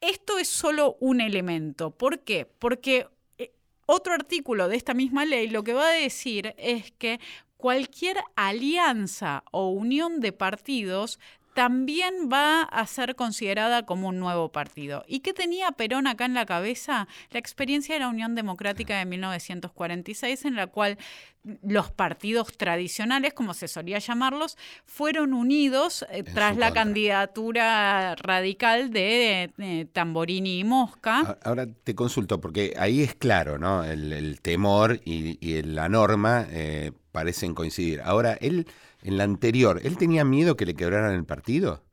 [0.00, 1.90] esto es solo un elemento.
[1.90, 2.46] ¿Por qué?
[2.46, 3.52] Porque eh,
[3.86, 7.18] otro artículo de esta misma ley lo que va a decir es que
[7.56, 11.18] cualquier alianza o unión de partidos
[11.56, 15.06] también va a ser considerada como un nuevo partido.
[15.08, 17.08] ¿Y qué tenía Perón acá en la cabeza?
[17.30, 20.98] La experiencia de la Unión Democrática de 1946, en la cual
[21.62, 29.88] los partidos tradicionales, como se solía llamarlos, fueron unidos eh, tras la candidatura radical de,
[29.94, 31.38] Tamborini y Mosca.
[31.42, 33.82] Ahora te consulto, porque ahí es claro, ¿no?
[33.82, 38.02] El, temor y, la norma eh, parecen coincidir.
[38.02, 38.66] Ahora, él
[39.06, 41.84] en la anterior, ¿él tenía miedo que le quebraran el partido?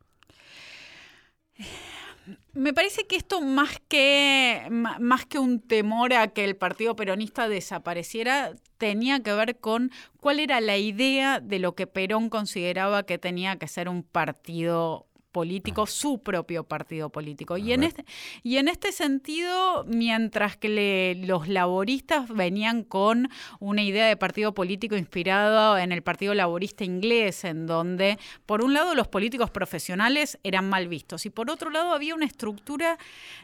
[2.54, 7.48] Me parece que esto más que, más que un temor a que el Partido Peronista
[7.48, 13.18] desapareciera, tenía que ver con cuál era la idea de lo que Perón consideraba que
[13.18, 17.58] tenía que ser un partido político, su propio partido político.
[17.58, 18.04] Y en, este,
[18.44, 24.96] y en este sentido, mientras que los laboristas venían con una idea de partido político
[24.96, 28.16] inspirado en el Partido Laborista inglés, en donde,
[28.46, 32.26] por un lado, los políticos profesionales eran mal vistos, y por otro lado, había una
[32.26, 32.96] estructura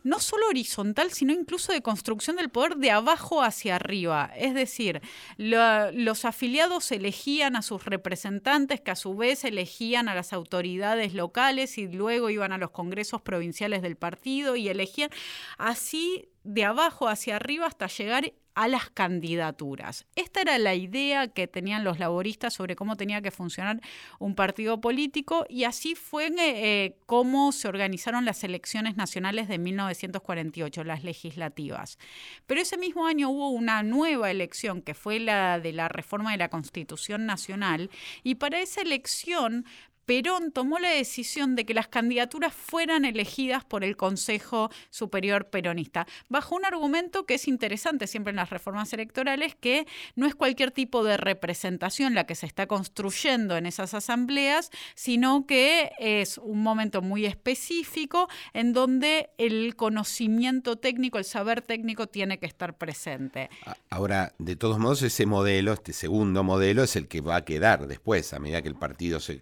[0.05, 4.31] no solo horizontal, sino incluso de construcción del poder de abajo hacia arriba.
[4.37, 5.03] Es decir,
[5.38, 11.79] los afiliados elegían a sus representantes, que a su vez elegían a las autoridades locales
[11.79, 15.10] y luego iban a los congresos provinciales del partido y elegían
[15.58, 20.06] así de abajo hacia arriba hasta llegar a las candidaturas.
[20.16, 23.80] Esta era la idea que tenían los laboristas sobre cómo tenía que funcionar
[24.18, 30.84] un partido político y así fue eh, cómo se organizaron las elecciones nacionales de 1948,
[30.84, 31.98] las legislativas.
[32.46, 36.38] Pero ese mismo año hubo una nueva elección que fue la de la reforma de
[36.38, 37.90] la Constitución Nacional
[38.22, 39.64] y para esa elección
[40.11, 46.04] Perón tomó la decisión de que las candidaturas fueran elegidas por el Consejo Superior Peronista,
[46.28, 49.86] bajo un argumento que es interesante siempre en las reformas electorales, que
[50.16, 55.46] no es cualquier tipo de representación la que se está construyendo en esas asambleas, sino
[55.46, 62.40] que es un momento muy específico en donde el conocimiento técnico, el saber técnico tiene
[62.40, 63.48] que estar presente.
[63.90, 67.86] Ahora, de todos modos, ese modelo, este segundo modelo, es el que va a quedar
[67.86, 69.38] después, a medida que el partido se,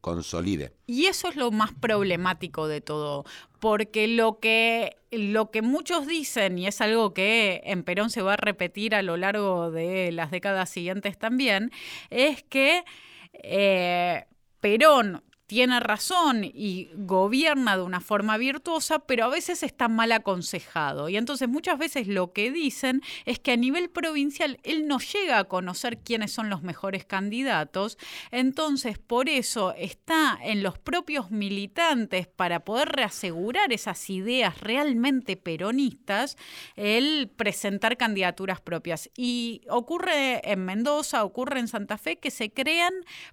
[0.00, 0.72] consolide.
[0.86, 3.24] Y eso es lo más problemático de todo,
[3.58, 8.34] porque lo que, lo que muchos dicen, y es algo que en Perón se va
[8.34, 11.70] a repetir a lo largo de las décadas siguientes también,
[12.10, 12.84] es que
[13.32, 14.24] eh,
[14.60, 21.08] Perón tiene razón y gobierna de una forma virtuosa, pero a veces está mal aconsejado.
[21.08, 25.40] Y entonces muchas veces lo que dicen es que a nivel provincial él no llega
[25.40, 27.98] a conocer quiénes son los mejores candidatos,
[28.30, 36.36] entonces por eso está en los propios militantes para poder reasegurar esas ideas realmente peronistas,
[36.76, 39.10] el presentar candidaturas propias.
[39.16, 42.92] Y ocurre en Mendoza, ocurre en Santa Fe que se crean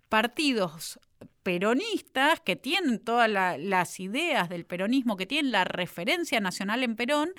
[0.10, 1.00] partidos
[1.48, 7.30] peronistas que tienen todas las ideas del peronismo, que tienen la referencia nacional en Perón,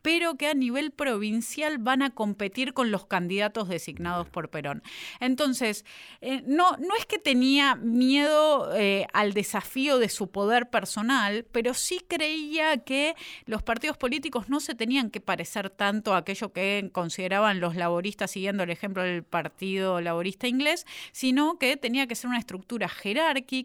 [0.00, 4.82] pero que a nivel provincial van a competir con los candidatos designados por Perón.
[5.20, 5.84] Entonces,
[6.22, 11.74] eh, no, no es que tenía miedo eh, al desafío de su poder personal, pero
[11.74, 16.88] sí creía que los partidos políticos no se tenían que parecer tanto a aquello que
[16.94, 22.30] consideraban los laboristas, siguiendo el ejemplo del Partido Laborista Inglés, sino que tenía que ser
[22.30, 23.57] una estructura jerárquica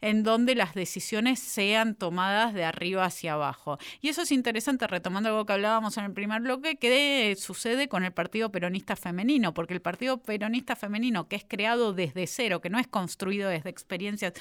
[0.00, 3.78] en donde las decisiones sean tomadas de arriba hacia abajo.
[4.00, 8.04] Y eso es interesante, retomando algo que hablábamos en el primer bloque, que sucede con
[8.04, 12.70] el Partido Peronista Femenino, porque el Partido Peronista Femenino, que es creado desde cero, que
[12.70, 14.34] no es construido desde experiencias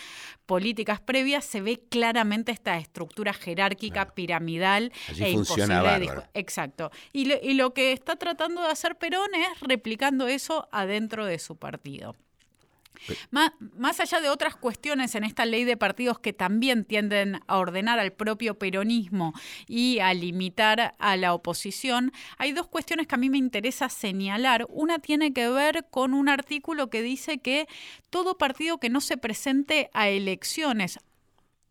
[0.46, 6.92] políticas previas, se ve claramente esta estructura jerárquica, piramidal e imposible Exacto.
[7.14, 11.58] Y y lo que está tratando de hacer Perón es replicando eso adentro de su
[11.58, 12.16] partido.
[13.32, 18.00] Más, allá de otras cuestiones en esta ley de partidos que también tienden a ordenar
[18.00, 19.34] al propio peronismo
[19.68, 24.68] y a limitar a la oposición, hay dos cuestiones que a mí me interesa señalar.
[24.70, 27.68] Una tiene que ver con un artículo que dice que
[28.10, 31.00] todo partido que no se presente a elecciones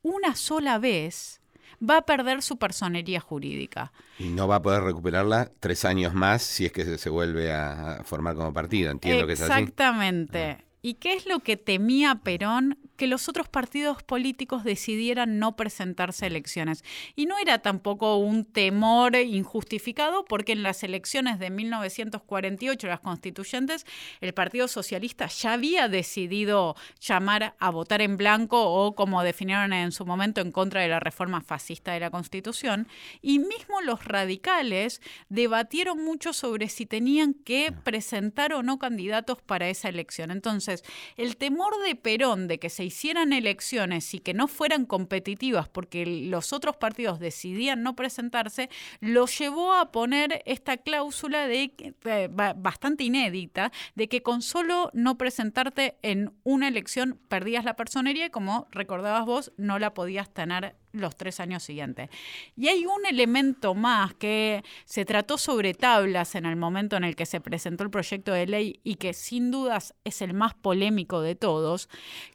[0.02, 1.40] una sola vez
[1.82, 3.92] va a perder su personería jurídica.
[4.18, 8.02] Y no va a poder recuperarla tres años más si es que se, vuelve a
[8.04, 8.90] formar como partido.
[8.90, 9.52] Entiendo que es así.
[9.52, 10.58] Exactamente.
[10.60, 10.69] Ah.
[10.82, 16.26] ¿Y qué es lo que temía Perón que los otros partidos políticos decidieran no presentarse
[16.26, 16.84] a elecciones.
[17.16, 23.86] Y no era tampoco un temor injustificado porque en las elecciones de 1948, las constituyentes,
[24.20, 29.92] el Partido Socialista ya había decidido llamar a votar en blanco o como definieron en
[29.92, 32.86] su momento en contra de la reforma fascista de la Constitución.
[33.22, 39.70] Y mismo los radicales debatieron mucho sobre si tenían que presentar o no candidatos para
[39.70, 40.30] esa elección.
[40.30, 40.84] Entonces,
[41.16, 46.04] el temor de Perón de que se hicieran elecciones y que no fueran competitivas porque
[46.04, 48.68] los otros partidos decidían no presentarse,
[49.00, 51.72] lo llevó a poner esta cláusula de,
[52.04, 58.26] eh, bastante inédita de que con solo no presentarte en una elección perdías la personería
[58.26, 62.10] y como recordabas vos, no la podías tener los tres años siguientes.
[62.56, 67.16] Y hay un elemento más que se trató sobre tablas en el momento en el
[67.16, 71.20] que se presentó el proyecto de ley y que sin dudas es el más polémico
[71.20, 71.88] de todos,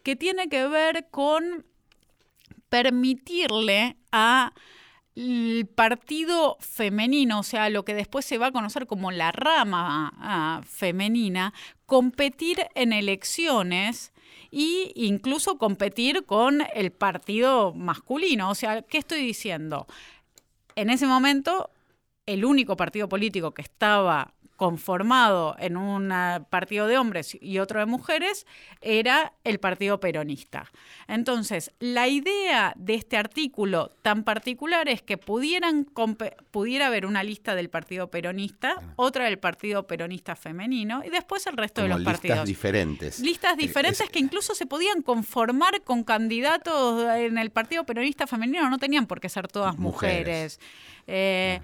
[0.03, 1.65] que tiene que ver con
[2.69, 4.53] permitirle a
[5.15, 10.11] el partido femenino, o sea, lo que después se va a conocer como la rama
[10.17, 11.53] ah, femenina,
[11.85, 14.11] competir en elecciones
[14.57, 18.49] e incluso competir con el partido masculino.
[18.49, 19.85] O sea, ¿qué estoy diciendo?
[20.75, 21.69] En ese momento,
[22.25, 26.13] el único partido político que estaba conformado en un
[26.49, 28.45] partido de hombres y otro de mujeres,
[28.81, 30.71] era el Partido Peronista.
[31.07, 35.85] Entonces, la idea de este artículo tan particular es que pudieran
[36.51, 41.57] pudiera haber una lista del Partido Peronista, otra del Partido Peronista femenino y después el
[41.57, 42.45] resto de los listas partidos.
[42.45, 43.19] diferentes.
[43.19, 48.69] Listas eh, diferentes que incluso se podían conformar con candidatos en el Partido Peronista femenino,
[48.69, 50.59] no tenían por qué ser todas mujeres.
[51.07, 51.61] Eh,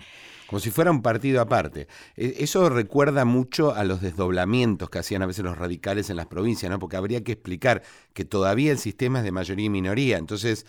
[0.52, 1.88] como si fuera un partido aparte.
[2.18, 6.28] E, eso recuerda mucho a los desdoblamientos que hacían a veces los radicales en las
[6.28, 6.78] provincias, ¿no?
[6.78, 7.84] Porque habría que explicar
[8.14, 10.18] que todavía el sistema es de mayoría y minoría.
[10.18, 10.66] Entonces,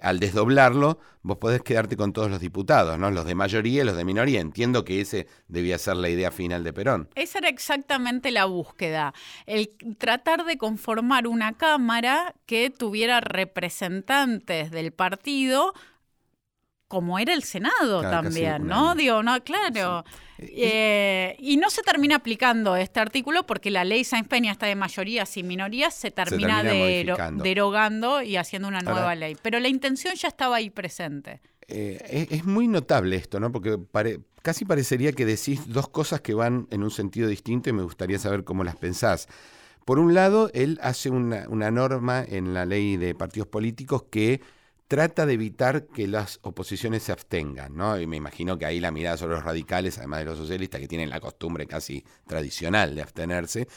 [0.00, 3.12] al desdoblarlo, vos podés quedarte con todos los diputados, ¿no?
[3.12, 4.40] Los de mayoría y los de minoría.
[4.40, 7.08] Entiendo que ese debía ser la idea final de Perón.
[7.14, 9.14] Esa era exactamente la búsqueda.
[9.46, 15.74] El tratar de conformar una Cámara que tuviera representantes del partido
[16.92, 18.94] como era el Senado también, ¿no?
[18.94, 20.04] Digo, no, claro.
[20.36, 24.74] Eh, y no se termina aplicando este artículo porque la ley Sáenz Peña está de
[24.74, 29.38] mayorías y minorías, se termina, derogando y haciendo una nueva ley.
[29.40, 31.40] Pero la intención ya estaba ahí presente.
[31.66, 33.50] Eh, es, muy notable esto, ¿no?
[33.50, 33.78] Porque
[34.42, 38.18] casi parecería que decís dos cosas que van en un sentido distinto y me gustaría
[38.18, 39.28] saber cómo las pensás.
[39.86, 44.42] Por un lado, él hace una norma en la ley de partidos políticos que
[44.92, 47.98] trata de evitar que las oposiciones se abstengan, ¿no?
[47.98, 50.86] Y me imagino que ahí la mirada sobre los radicales, además de los socialistas, que
[50.86, 53.68] tienen la costumbre casi tradicional de abstenerse,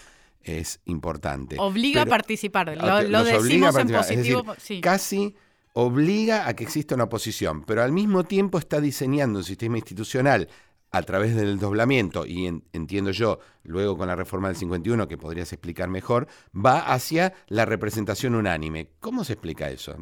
[0.44, 1.56] es importante.
[1.58, 4.44] Obliga a participar, lo, decimos en positivo.
[4.82, 5.34] Casi
[5.72, 10.50] obliga a que exista una oposición, pero al mismo tiempo está diseñando un sistema institucional
[10.96, 15.52] a través del doblamiento, y entiendo yo, luego con la reforma del 51, que podrías
[15.52, 16.26] explicar mejor,
[16.56, 18.88] va hacia la representación unánime.
[19.02, 19.94] ¿Cómo se explica eso?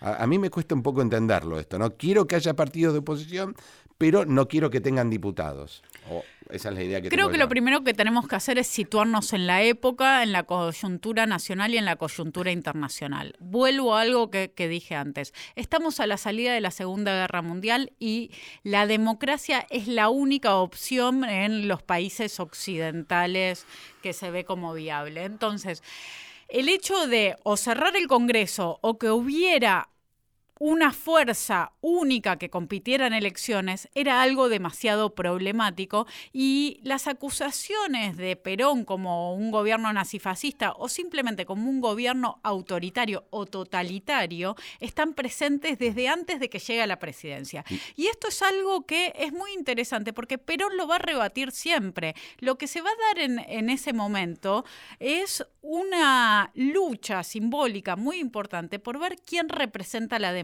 [0.00, 1.78] A, a, mí me cuesta un poco entenderlo esto.
[1.78, 1.90] ¿no?
[1.90, 3.54] Quiero que haya partidos de oposición,
[4.04, 5.82] pero no quiero que tengan diputados.
[6.50, 9.32] esa es la idea que Creo que lo primero que tenemos que hacer es situarnos
[9.32, 13.34] en la época, en la coyuntura nacional y en la coyuntura internacional.
[13.40, 15.32] Vuelvo a algo que, que dije antes.
[15.56, 18.30] Estamos a la salida de la Segunda Guerra Mundial y
[18.62, 23.64] la democracia es la única opción en los países occidentales
[24.02, 25.24] que se ve como viable.
[25.24, 25.82] Entonces,
[26.48, 29.88] el hecho de o cerrar el Congreso o que hubiera
[30.60, 38.36] una fuerza única que compitiera en elecciones era algo demasiado problemático y las acusaciones de
[38.36, 45.78] Perón como un gobierno nazifascista o simplemente como un gobierno autoritario o totalitario están presentes
[45.78, 47.64] desde antes de que llegue a la presidencia.
[47.96, 52.14] Y esto es algo que es muy interesante porque Perón lo va a rebatir siempre.
[52.38, 54.64] Lo que se va a dar en, en ese momento
[55.00, 60.43] es una lucha simbólica muy importante por ver quién representa la democracia.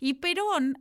[0.00, 0.78] Y Perón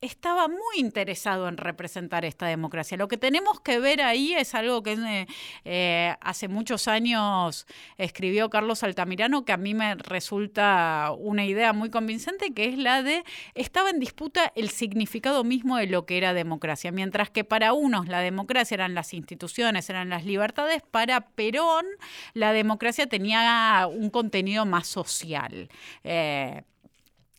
[0.00, 2.96] estaba muy interesado en representar esta democracia.
[2.96, 5.26] Lo que tenemos que ver ahí es algo que eh,
[5.64, 7.66] eh, hace muchos años
[7.98, 13.02] escribió Carlos Altamirano, que a mí me resulta una idea muy convincente, que es la
[13.02, 13.24] de
[13.54, 16.92] estaba en disputa el significado mismo de lo que era democracia.
[16.92, 21.84] Mientras que para unos la democracia eran las instituciones, eran las libertades, para Perón
[22.32, 25.68] la democracia tenía un contenido más social.
[26.04, 26.62] Eh,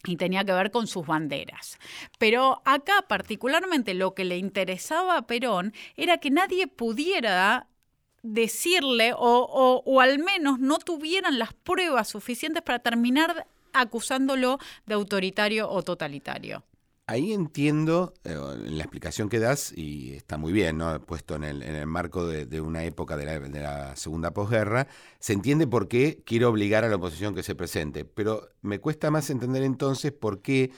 [0.05, 1.77] y tenía que ver con sus banderas.
[2.17, 7.67] Pero acá particularmente lo que le interesaba a Perón era que nadie pudiera
[8.23, 15.69] decirle o, o, al menos no tuvieran las pruebas suficientes para terminar acusándolo de autoritario
[15.69, 16.63] o totalitario.
[17.11, 18.37] Ahí entiendo eh,
[18.67, 20.97] la explicación que das, y está muy bien, ¿no?
[21.01, 23.25] puesto en el, en marco de, una época de
[23.59, 24.87] la, segunda posguerra,
[25.19, 29.11] se entiende por qué quiere obligar a la oposición que se presente, pero me cuesta
[29.11, 30.71] más entender entonces por qué,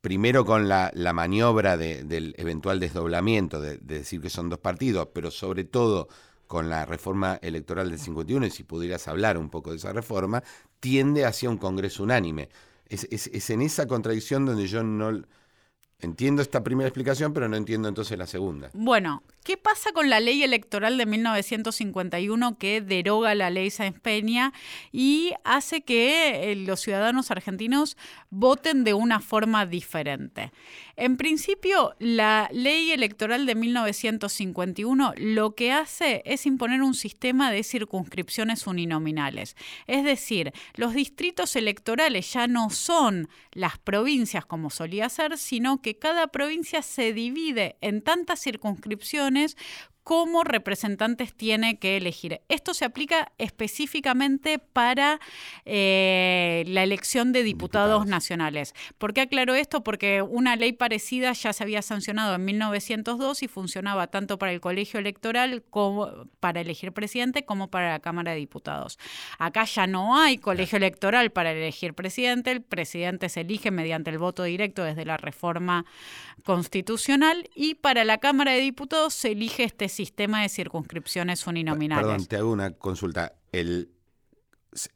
[0.00, 5.64] primero con la, maniobra del eventual desdoblamiento, de, decir que son dos partidos, pero sobre
[5.64, 6.06] todo
[6.46, 10.44] con la reforma electoral del 51, y si pudieras hablar un poco de esa reforma,
[10.78, 12.50] tiende hacia un Congreso unánime.
[12.88, 15.24] Es en esa contradicción donde yo no
[16.02, 18.70] Entiendo esta primera explicación, pero no entiendo entonces la segunda.
[18.74, 24.52] Bueno, ¿qué pasa con la ley electoral de 1951 que deroga la ley Sáenz Peña
[24.92, 27.96] y hace que eh, los ciudadanos argentinos
[28.30, 30.52] voten de una forma diferente?
[30.96, 37.64] En principio, la ley electoral de 1951 lo que hace es imponer un sistema de
[37.64, 39.56] circunscripciones uninominales.
[39.86, 45.98] Es decir, los distritos electorales ya no son las provincias como solía ser, sino que
[45.98, 49.56] cada provincia se divide en tantas circunscripciones canciones
[50.04, 52.40] cómo representantes tiene que elegir.
[52.48, 55.20] Esto se aplica específicamente para
[55.64, 58.74] eh, la elección de diputados, nacionales.
[58.98, 59.84] ¿Por qué aclaro esto?
[59.84, 64.60] Porque una ley parecida ya se había sancionado en 1902 y funcionaba tanto para el
[64.60, 68.98] colegio electoral como para elegir presidente como para la Cámara de Diputados.
[69.38, 74.18] Acá ya no hay colegio electoral para elegir presidente, el presidente se elige mediante el
[74.18, 75.84] voto directo desde la reforma
[76.44, 82.04] constitucional y para la Cámara de Diputados se elige este sistema de circunscripciones uninominales.
[82.04, 83.34] Perdón, te hago una consulta.
[83.52, 83.90] El,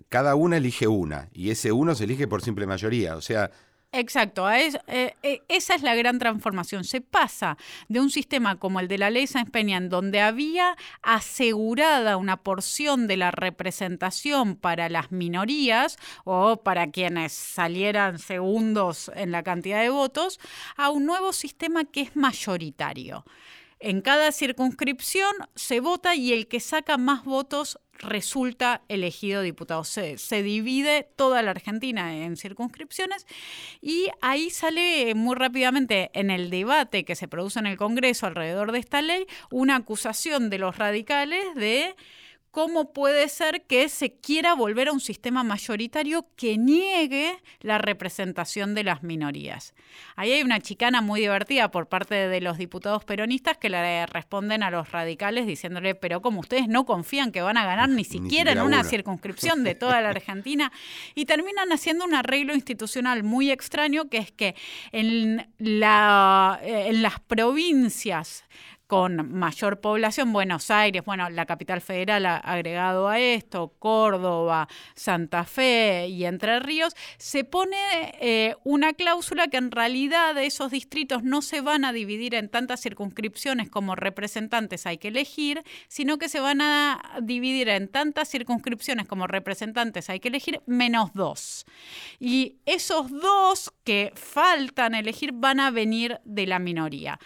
[0.09, 3.16] cada una elige una y ese uno se elige por simple mayoría.
[3.16, 3.51] O sea,
[3.92, 4.72] Exacto, eh,
[5.22, 6.84] eh, esa es la gran transformación.
[6.84, 7.57] Se pasa
[7.88, 12.36] de un sistema como el de la ley Sáenz Peña, en donde había asegurada una
[12.36, 19.80] porción de la representación para las minorías o para quienes salieran segundos en la cantidad
[19.80, 20.40] de votos,
[20.76, 23.24] a un nuevo sistema que es mayoritario.
[23.78, 29.84] En cada circunscripción se vota y el que saca más votos resulta elegido diputado.
[29.84, 33.26] Se, divide toda la Argentina en circunscripciones
[33.80, 38.72] y ahí sale muy rápidamente en el debate que se produce en el Congreso alrededor
[38.72, 41.94] de esta ley una acusación de los radicales de
[42.57, 48.74] cómo puede ser que se quiera volver a un sistema mayoritario que niegue la representación
[48.74, 49.74] de las minorías.
[50.14, 54.62] Ahí hay una chicana muy divertida por parte de los diputados peronistas que le responden
[54.62, 58.52] a los radicales diciéndole, pero como ustedes no confían que van a ganar ni siquiera
[58.52, 60.72] en una circunscripción de toda la Argentina,
[61.14, 64.54] y terminan haciendo un arreglo institucional muy extraño, que es que
[64.92, 68.46] en, la, eh, en las provincias
[68.87, 75.45] con mayor población, Buenos Aires, bueno, la capital federal ha agregado a esto, Córdoba, Santa
[75.45, 77.76] Fe y Entre Ríos, se pone
[78.20, 82.80] eh, una cláusula que en realidad esos distritos no se van a dividir en tantas
[82.80, 89.07] circunscripciones como representantes hay que elegir, sino que se van a dividir en tantas circunscripciones
[89.07, 91.66] como representantes hay que elegir menos dos.
[92.20, 97.18] Y esos dos que faltan elegir van a venir de la minoría.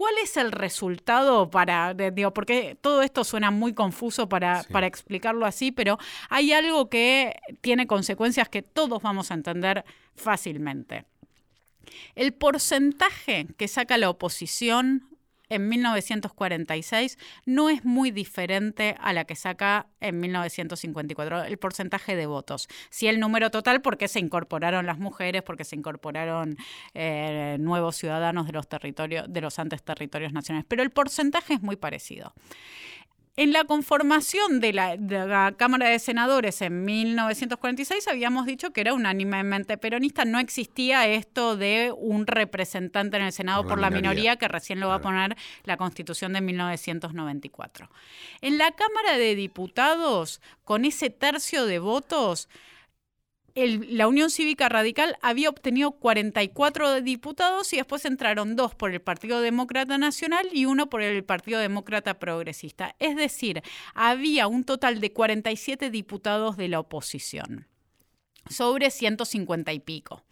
[0.00, 5.44] ¿Cuál es el resultado para, digo, porque todo esto suena muy confuso para, para explicarlo
[5.44, 5.98] así, pero
[6.30, 9.84] hay algo que tiene consecuencias que todos vamos a entender
[10.14, 11.04] fácilmente.
[12.14, 15.09] El porcentaje que saca la oposición
[15.50, 22.26] en 1946 no es muy diferente a la que saca en 1954, el porcentaje de
[22.26, 22.68] votos.
[22.88, 26.56] Si el número total, porque se incorporaron las mujeres, porque se incorporaron
[26.94, 31.62] eh, nuevos ciudadanos de los territorios, de los antes territorios nacionales, pero el porcentaje es
[31.62, 32.32] muy parecido.
[33.40, 39.78] En la conformación de la, Cámara de Senadores en 1946 habíamos dicho que era unánimemente
[39.78, 44.78] peronista, no existía esto de un representante en el Senado por, la, minoría, que recién
[44.78, 47.88] lo va a poner la Constitución de 1994.
[48.42, 52.46] En la Cámara de Diputados, con ese tercio de votos,
[53.66, 59.40] la Unión Cívica Radical había obtenido 44 diputados y después entraron dos por el Partido
[59.40, 62.96] Demócrata Nacional y uno por el Partido Demócrata Progresista.
[62.98, 63.62] Es decir,
[63.94, 67.66] había un total de 47 diputados de la oposición
[68.48, 70.24] sobre 150 y pico.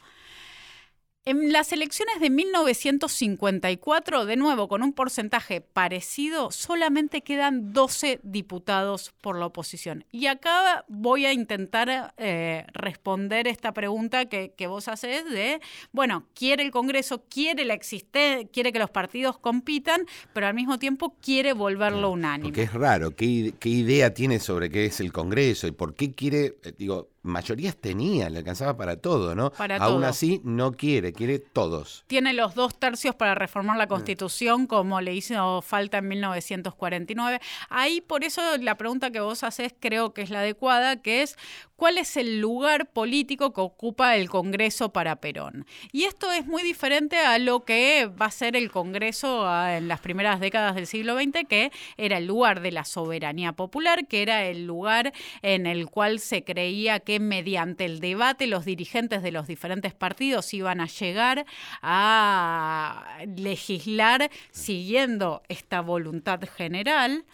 [1.29, 9.13] En las elecciones de 1954, de nuevo, con un porcentaje parecido, solamente quedan 12 diputados
[9.21, 10.07] por la oposición.
[10.11, 15.61] Y acá voy a intentar eh, responder esta pregunta que, vos haces de,
[15.93, 20.79] bueno, quiere el Congreso, quiere la existe, quiere que los partidos compitan, pero al mismo
[20.79, 22.49] tiempo quiere volverlo unánime.
[22.49, 26.15] Porque es raro, ¿qué, qué idea tiene sobre qué es el Congreso y por qué
[26.15, 29.51] quiere, eh, digo, mayorías tenía, le alcanzaba para todo, ¿no?
[29.51, 32.05] Para Aún así, no quiere, quiere todos.
[32.07, 37.41] Tiene los dos tercios para reformar la Constitución, como le hizo falta en 1949.
[37.69, 41.37] Ahí, por eso, la pregunta que vos haces creo que es la adecuada, que es,
[41.79, 45.65] ¿cuál es el lugar político que ocupa el Congreso para Perón?
[45.93, 49.87] Y esto es muy diferente a lo que va a ser el Congreso ah, en
[49.87, 54.23] las primeras décadas del siglo XX, que era el lugar de la soberanía popular, que
[54.23, 59.31] era el lugar en el cual se creía que mediante el debate los dirigentes de
[59.31, 61.47] los diferentes partidos iban a llegar
[61.81, 67.25] a legislar siguiendo esta voluntad general.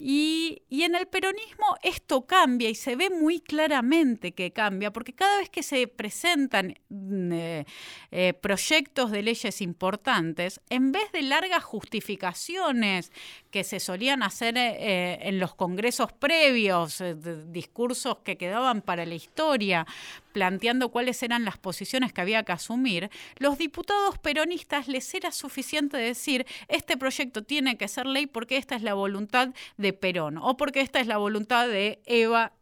[0.00, 5.36] Y, en el peronismo esto cambia y se ve muy claramente que cambia, porque cada
[5.38, 7.66] vez que se presentan mm, eh,
[8.10, 13.12] eh, proyectos de leyes importantes, en vez de largas justificaciones
[13.50, 17.02] que se solían hacer eh, en los congresos previos,
[17.48, 19.86] discursos que quedaban para la historia,
[20.32, 25.96] planteando cuáles eran las posiciones que había que asumir, los diputados peronistas les era suficiente
[25.96, 30.56] decir, este proyecto tiene que ser ley porque esta es la voluntad de Perón o
[30.56, 32.52] porque esta es la voluntad de Eva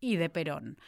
[0.00, 0.78] y de Perón.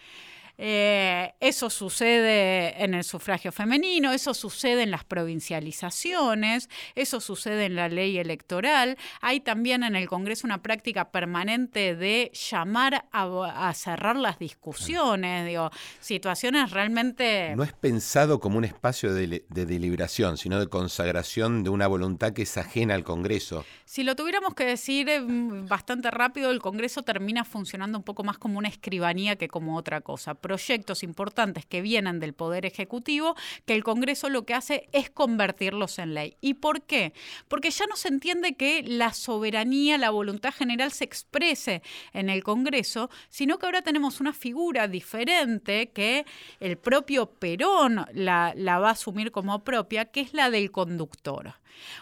[0.60, 7.76] Eh, eso sucede en el sufragio femenino, eso sucede en las provincializaciones, eso sucede en
[7.76, 8.98] la ley electoral.
[9.20, 15.70] Hay también en el Congreso una práctica permanente de llamar a, cerrar las discusiones, digo,
[16.00, 17.54] situaciones realmente...
[17.54, 22.32] No es pensado como un espacio de, de deliberación, sino de consagración de una voluntad
[22.32, 23.64] que es ajena al Congreso.
[23.84, 28.38] Si lo tuviéramos que decir eh, bastante rápido, el Congreso termina funcionando un poco más
[28.38, 33.36] como una escribanía que como otra cosa proyectos importantes que vienen del Poder Ejecutivo,
[33.66, 36.38] que el Congreso lo que hace es convertirlos en ley.
[36.40, 37.12] ¿Y por qué?
[37.48, 41.82] Porque ya no se entiende que la soberanía, la voluntad general se exprese
[42.14, 46.24] en el Congreso, sino que ahora tenemos una figura diferente que
[46.60, 51.56] el propio Perón la, la va a asumir como propia, que es la del conductor.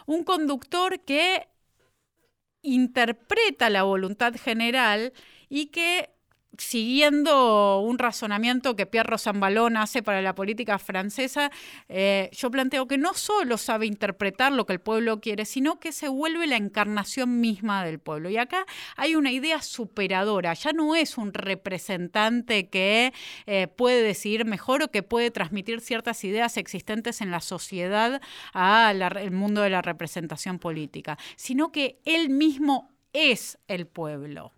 [0.07, 1.49] Un conductor que
[2.63, 5.13] interpreta la voluntad general
[5.49, 6.16] y que
[6.59, 11.51] siguiendo un razonamiento que Pierre Rosanvallon hace para la política francesa,
[11.89, 15.93] eh, yo planteo que no solo sabe interpretar lo que el pueblo quiere, sino que
[15.93, 18.31] se vuelve la encarnación misma del pueblo.
[18.31, 23.13] Y acá hay una idea superadora, ya no es un representante que
[23.47, 28.21] eh, puede decidir mejor o que puede transmitir ciertas ideas existentes en la sociedad
[28.53, 34.53] al mundo de la representación política, sino que él mismo es el pueblo.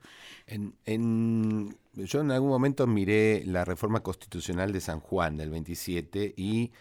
[0.46, 6.72] En, yo en algún momento miré la reforma constitucional de San Juan del 27 y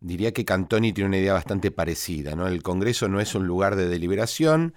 [0.00, 2.34] diría que Cantoni tiene una idea bastante parecida.
[2.34, 2.46] ¿no?
[2.46, 4.74] El Congreso no es un lugar de deliberación,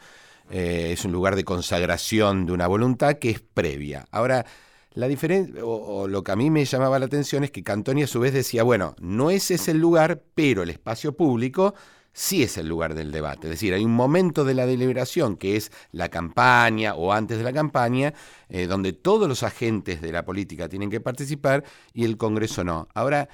[0.50, 4.06] eh, es un lugar de consagración de una voluntad que es previa.
[4.12, 4.46] Ahora,
[4.94, 8.08] la diferencia, o, lo que a mí me llamaba la atención es que Cantoni a
[8.08, 11.74] su vez decía, bueno, no ese es el lugar, pero el espacio público
[12.14, 13.47] sí es el lugar del debate.
[13.47, 17.43] Es decir, hay un momento de la deliberación que es la campaña o antes de
[17.43, 18.14] la campaña,
[18.49, 22.88] eh, donde todos los agentes de la política tienen que participar y el Congreso no.
[22.93, 23.28] Ahora,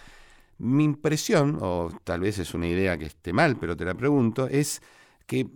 [0.58, 4.48] mi impresión, o tal vez es una idea que esté mal, pero te la pregunto,
[4.48, 4.82] es
[5.26, 5.48] que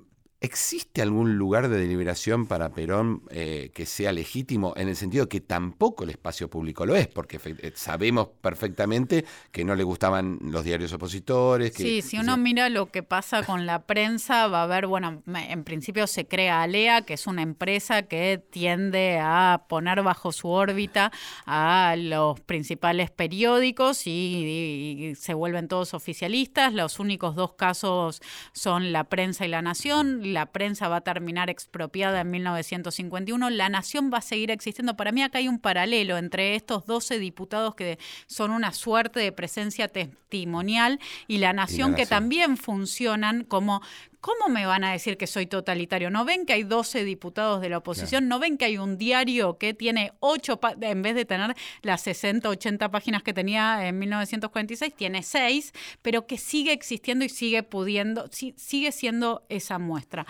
[0.44, 5.40] ¿Existe algún lugar de deliberación para Perón eh, que sea legítimo en el sentido que
[5.40, 7.08] tampoco el espacio público lo es?
[7.08, 9.24] Porque eh, sabemos perfectamente
[9.54, 11.72] que no le gustaban los diarios opositores.
[11.74, 15.64] sí, si uno mira lo que pasa con la prensa, va a ver, bueno, en
[15.64, 21.14] principio se crea Alea, que es una empresa que tiende a poner bajo su órbita
[21.46, 26.74] a los principales periódicos y, y se vuelven todos oficialistas.
[26.74, 28.22] Los únicos dos casos
[28.52, 33.70] son La Prensa y La Nación la prensa va a terminar expropiada en 1951, la
[33.70, 34.98] nación va a seguir existiendo.
[34.98, 39.32] Para mí acá hay un paralelo entre estos 12 diputados que son una suerte de
[39.32, 43.82] presencia testimonial y la nación, que también funcionan como
[44.24, 46.10] ¿Cómo me van a decir que soy totalitario?
[46.10, 48.30] ¿No ven que hay 12 diputados de la oposición?
[48.30, 52.48] ¿No ven que hay un diario que tiene 8, en vez de tener las 60,
[52.48, 58.30] 80 páginas que tenía en 1946, tiene 6, pero que sigue existiendo y sigue pudiendo,
[58.32, 60.26] sigue siendo esa muestra?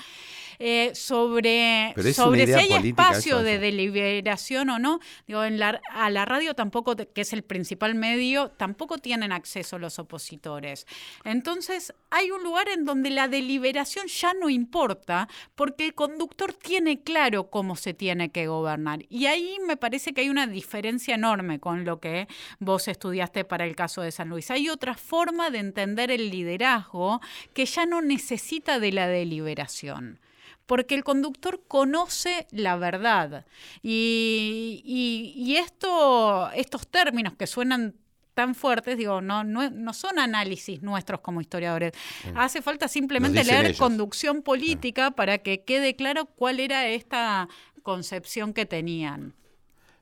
[0.58, 6.26] Eh, sobre sobre si hay espacio de deliberación o no, digo, en la, a la
[6.26, 10.88] radio tampoco, que es el principal medio, tampoco tienen acceso los opositores.
[11.26, 17.02] Entonces, hay un lugar en donde la deliberación ya no importa porque el conductor tiene
[17.02, 19.06] claro cómo se tiene que gobernar.
[19.10, 22.28] Y ahí me parece que hay una diferencia enorme con lo que
[22.60, 24.52] vos estudiaste para el caso de San Luis.
[24.52, 27.22] Hay otra forma de entender el liderazgo
[27.54, 30.20] que ya no necesita de la deliberación
[30.66, 33.46] porque el conductor conoce la verdad.
[33.82, 37.96] Y, y, esto, estos términos que suenan
[38.34, 41.94] tan fuertes, digo, no, no, son análisis nuestros como historiadores.
[42.36, 47.48] Hace falta simplemente leer conducción política para que quede claro cuál era esta
[47.84, 49.36] concepción que tenían.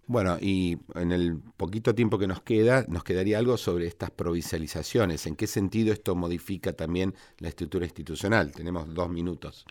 [0.07, 5.25] Bueno, y en el poquito tiempo que nos queda, nos quedaría algo sobre estas provincializaciones.
[5.25, 8.51] ¿En qué sentido esto modifica también la estructura institucional?
[8.51, 9.65] Tenemos dos minutos.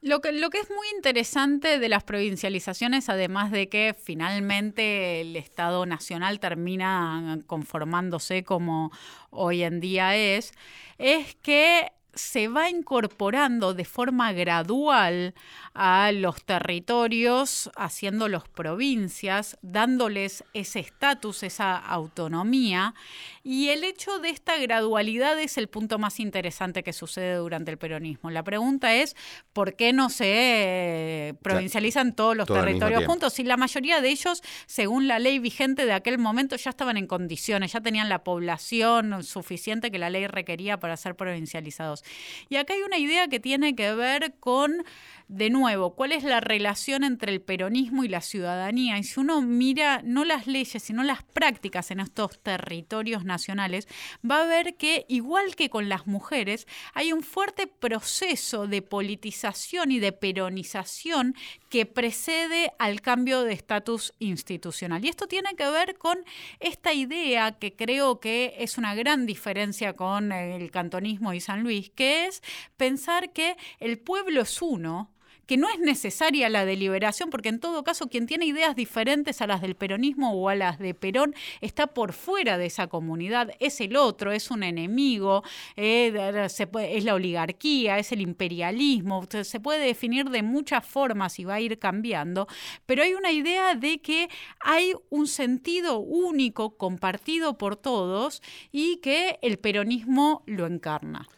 [0.00, 5.36] Lo que, lo que es muy interesante de las provincializaciones, además de que finalmente el
[5.36, 8.90] Estado Nacional termina conformándose como
[9.30, 10.52] hoy en día es,
[10.98, 15.34] es que se va incorporando de forma gradual
[15.74, 22.94] a los territorios, haciéndolos provincias, dándoles ese estatus, esa autonomía.
[23.42, 27.78] Y el hecho de esta gradualidad es el punto más interesante que sucede durante el
[27.78, 28.30] peronismo.
[28.30, 29.16] La pregunta es,
[29.52, 33.32] ¿por qué no se eh, provincializan todos los territorios juntos?
[33.32, 37.06] Si la mayoría de ellos, según la ley vigente de aquel momento, ya estaban en
[37.06, 42.03] condiciones, ya tenían la población suficiente que la ley requería para ser provincializados.
[42.48, 44.84] Y acá hay una idea que tiene que ver con
[45.28, 48.98] de nuevo, ¿cuál es la relación entre el peronismo y la ciudadanía?
[48.98, 53.88] Y si uno mira no las leyes, sino las prácticas en estos territorios nacionales,
[54.28, 59.92] va a ver que, igual que con las mujeres, hay un fuerte proceso de politización
[59.92, 61.34] y de peronización
[61.68, 65.04] que precede al cambio de estatus institucional.
[65.04, 66.18] Y esto tiene que ver con
[66.60, 71.90] esta idea que creo que es una gran diferencia con el cantonismo y San Luis,
[71.90, 72.42] que es
[72.76, 75.10] pensar que el pueblo es uno,
[75.46, 79.46] que no es necesaria la deliberación, porque en todo caso quien tiene ideas diferentes a
[79.46, 83.80] las del peronismo o a las de Perón está por fuera de esa comunidad, es
[83.80, 85.42] el otro, es un enemigo,
[85.76, 86.12] eh,
[86.46, 91.60] es la oligarquía, es el imperialismo, se puede definir de muchas formas y va a
[91.60, 92.46] ir cambiando,
[92.86, 94.28] pero hay una idea de que
[94.60, 98.42] hay un sentido único compartido por todos
[98.72, 101.28] y que el peronismo lo encarna.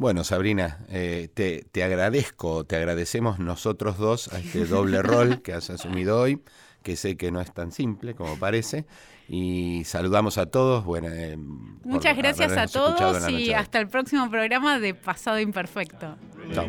[0.00, 5.52] Bueno, Sabrina, eh, te, te, agradezco, te agradecemos nosotros dos a este doble rol que
[5.52, 6.40] has asumido hoy,
[6.82, 8.86] que sé que no es tan simple como parece.
[9.28, 10.86] Y saludamos a todos.
[10.86, 16.16] Bueno, eh, Muchas gracias a todos y hasta el próximo programa de Pasado Imperfecto.
[16.54, 16.66] Chao.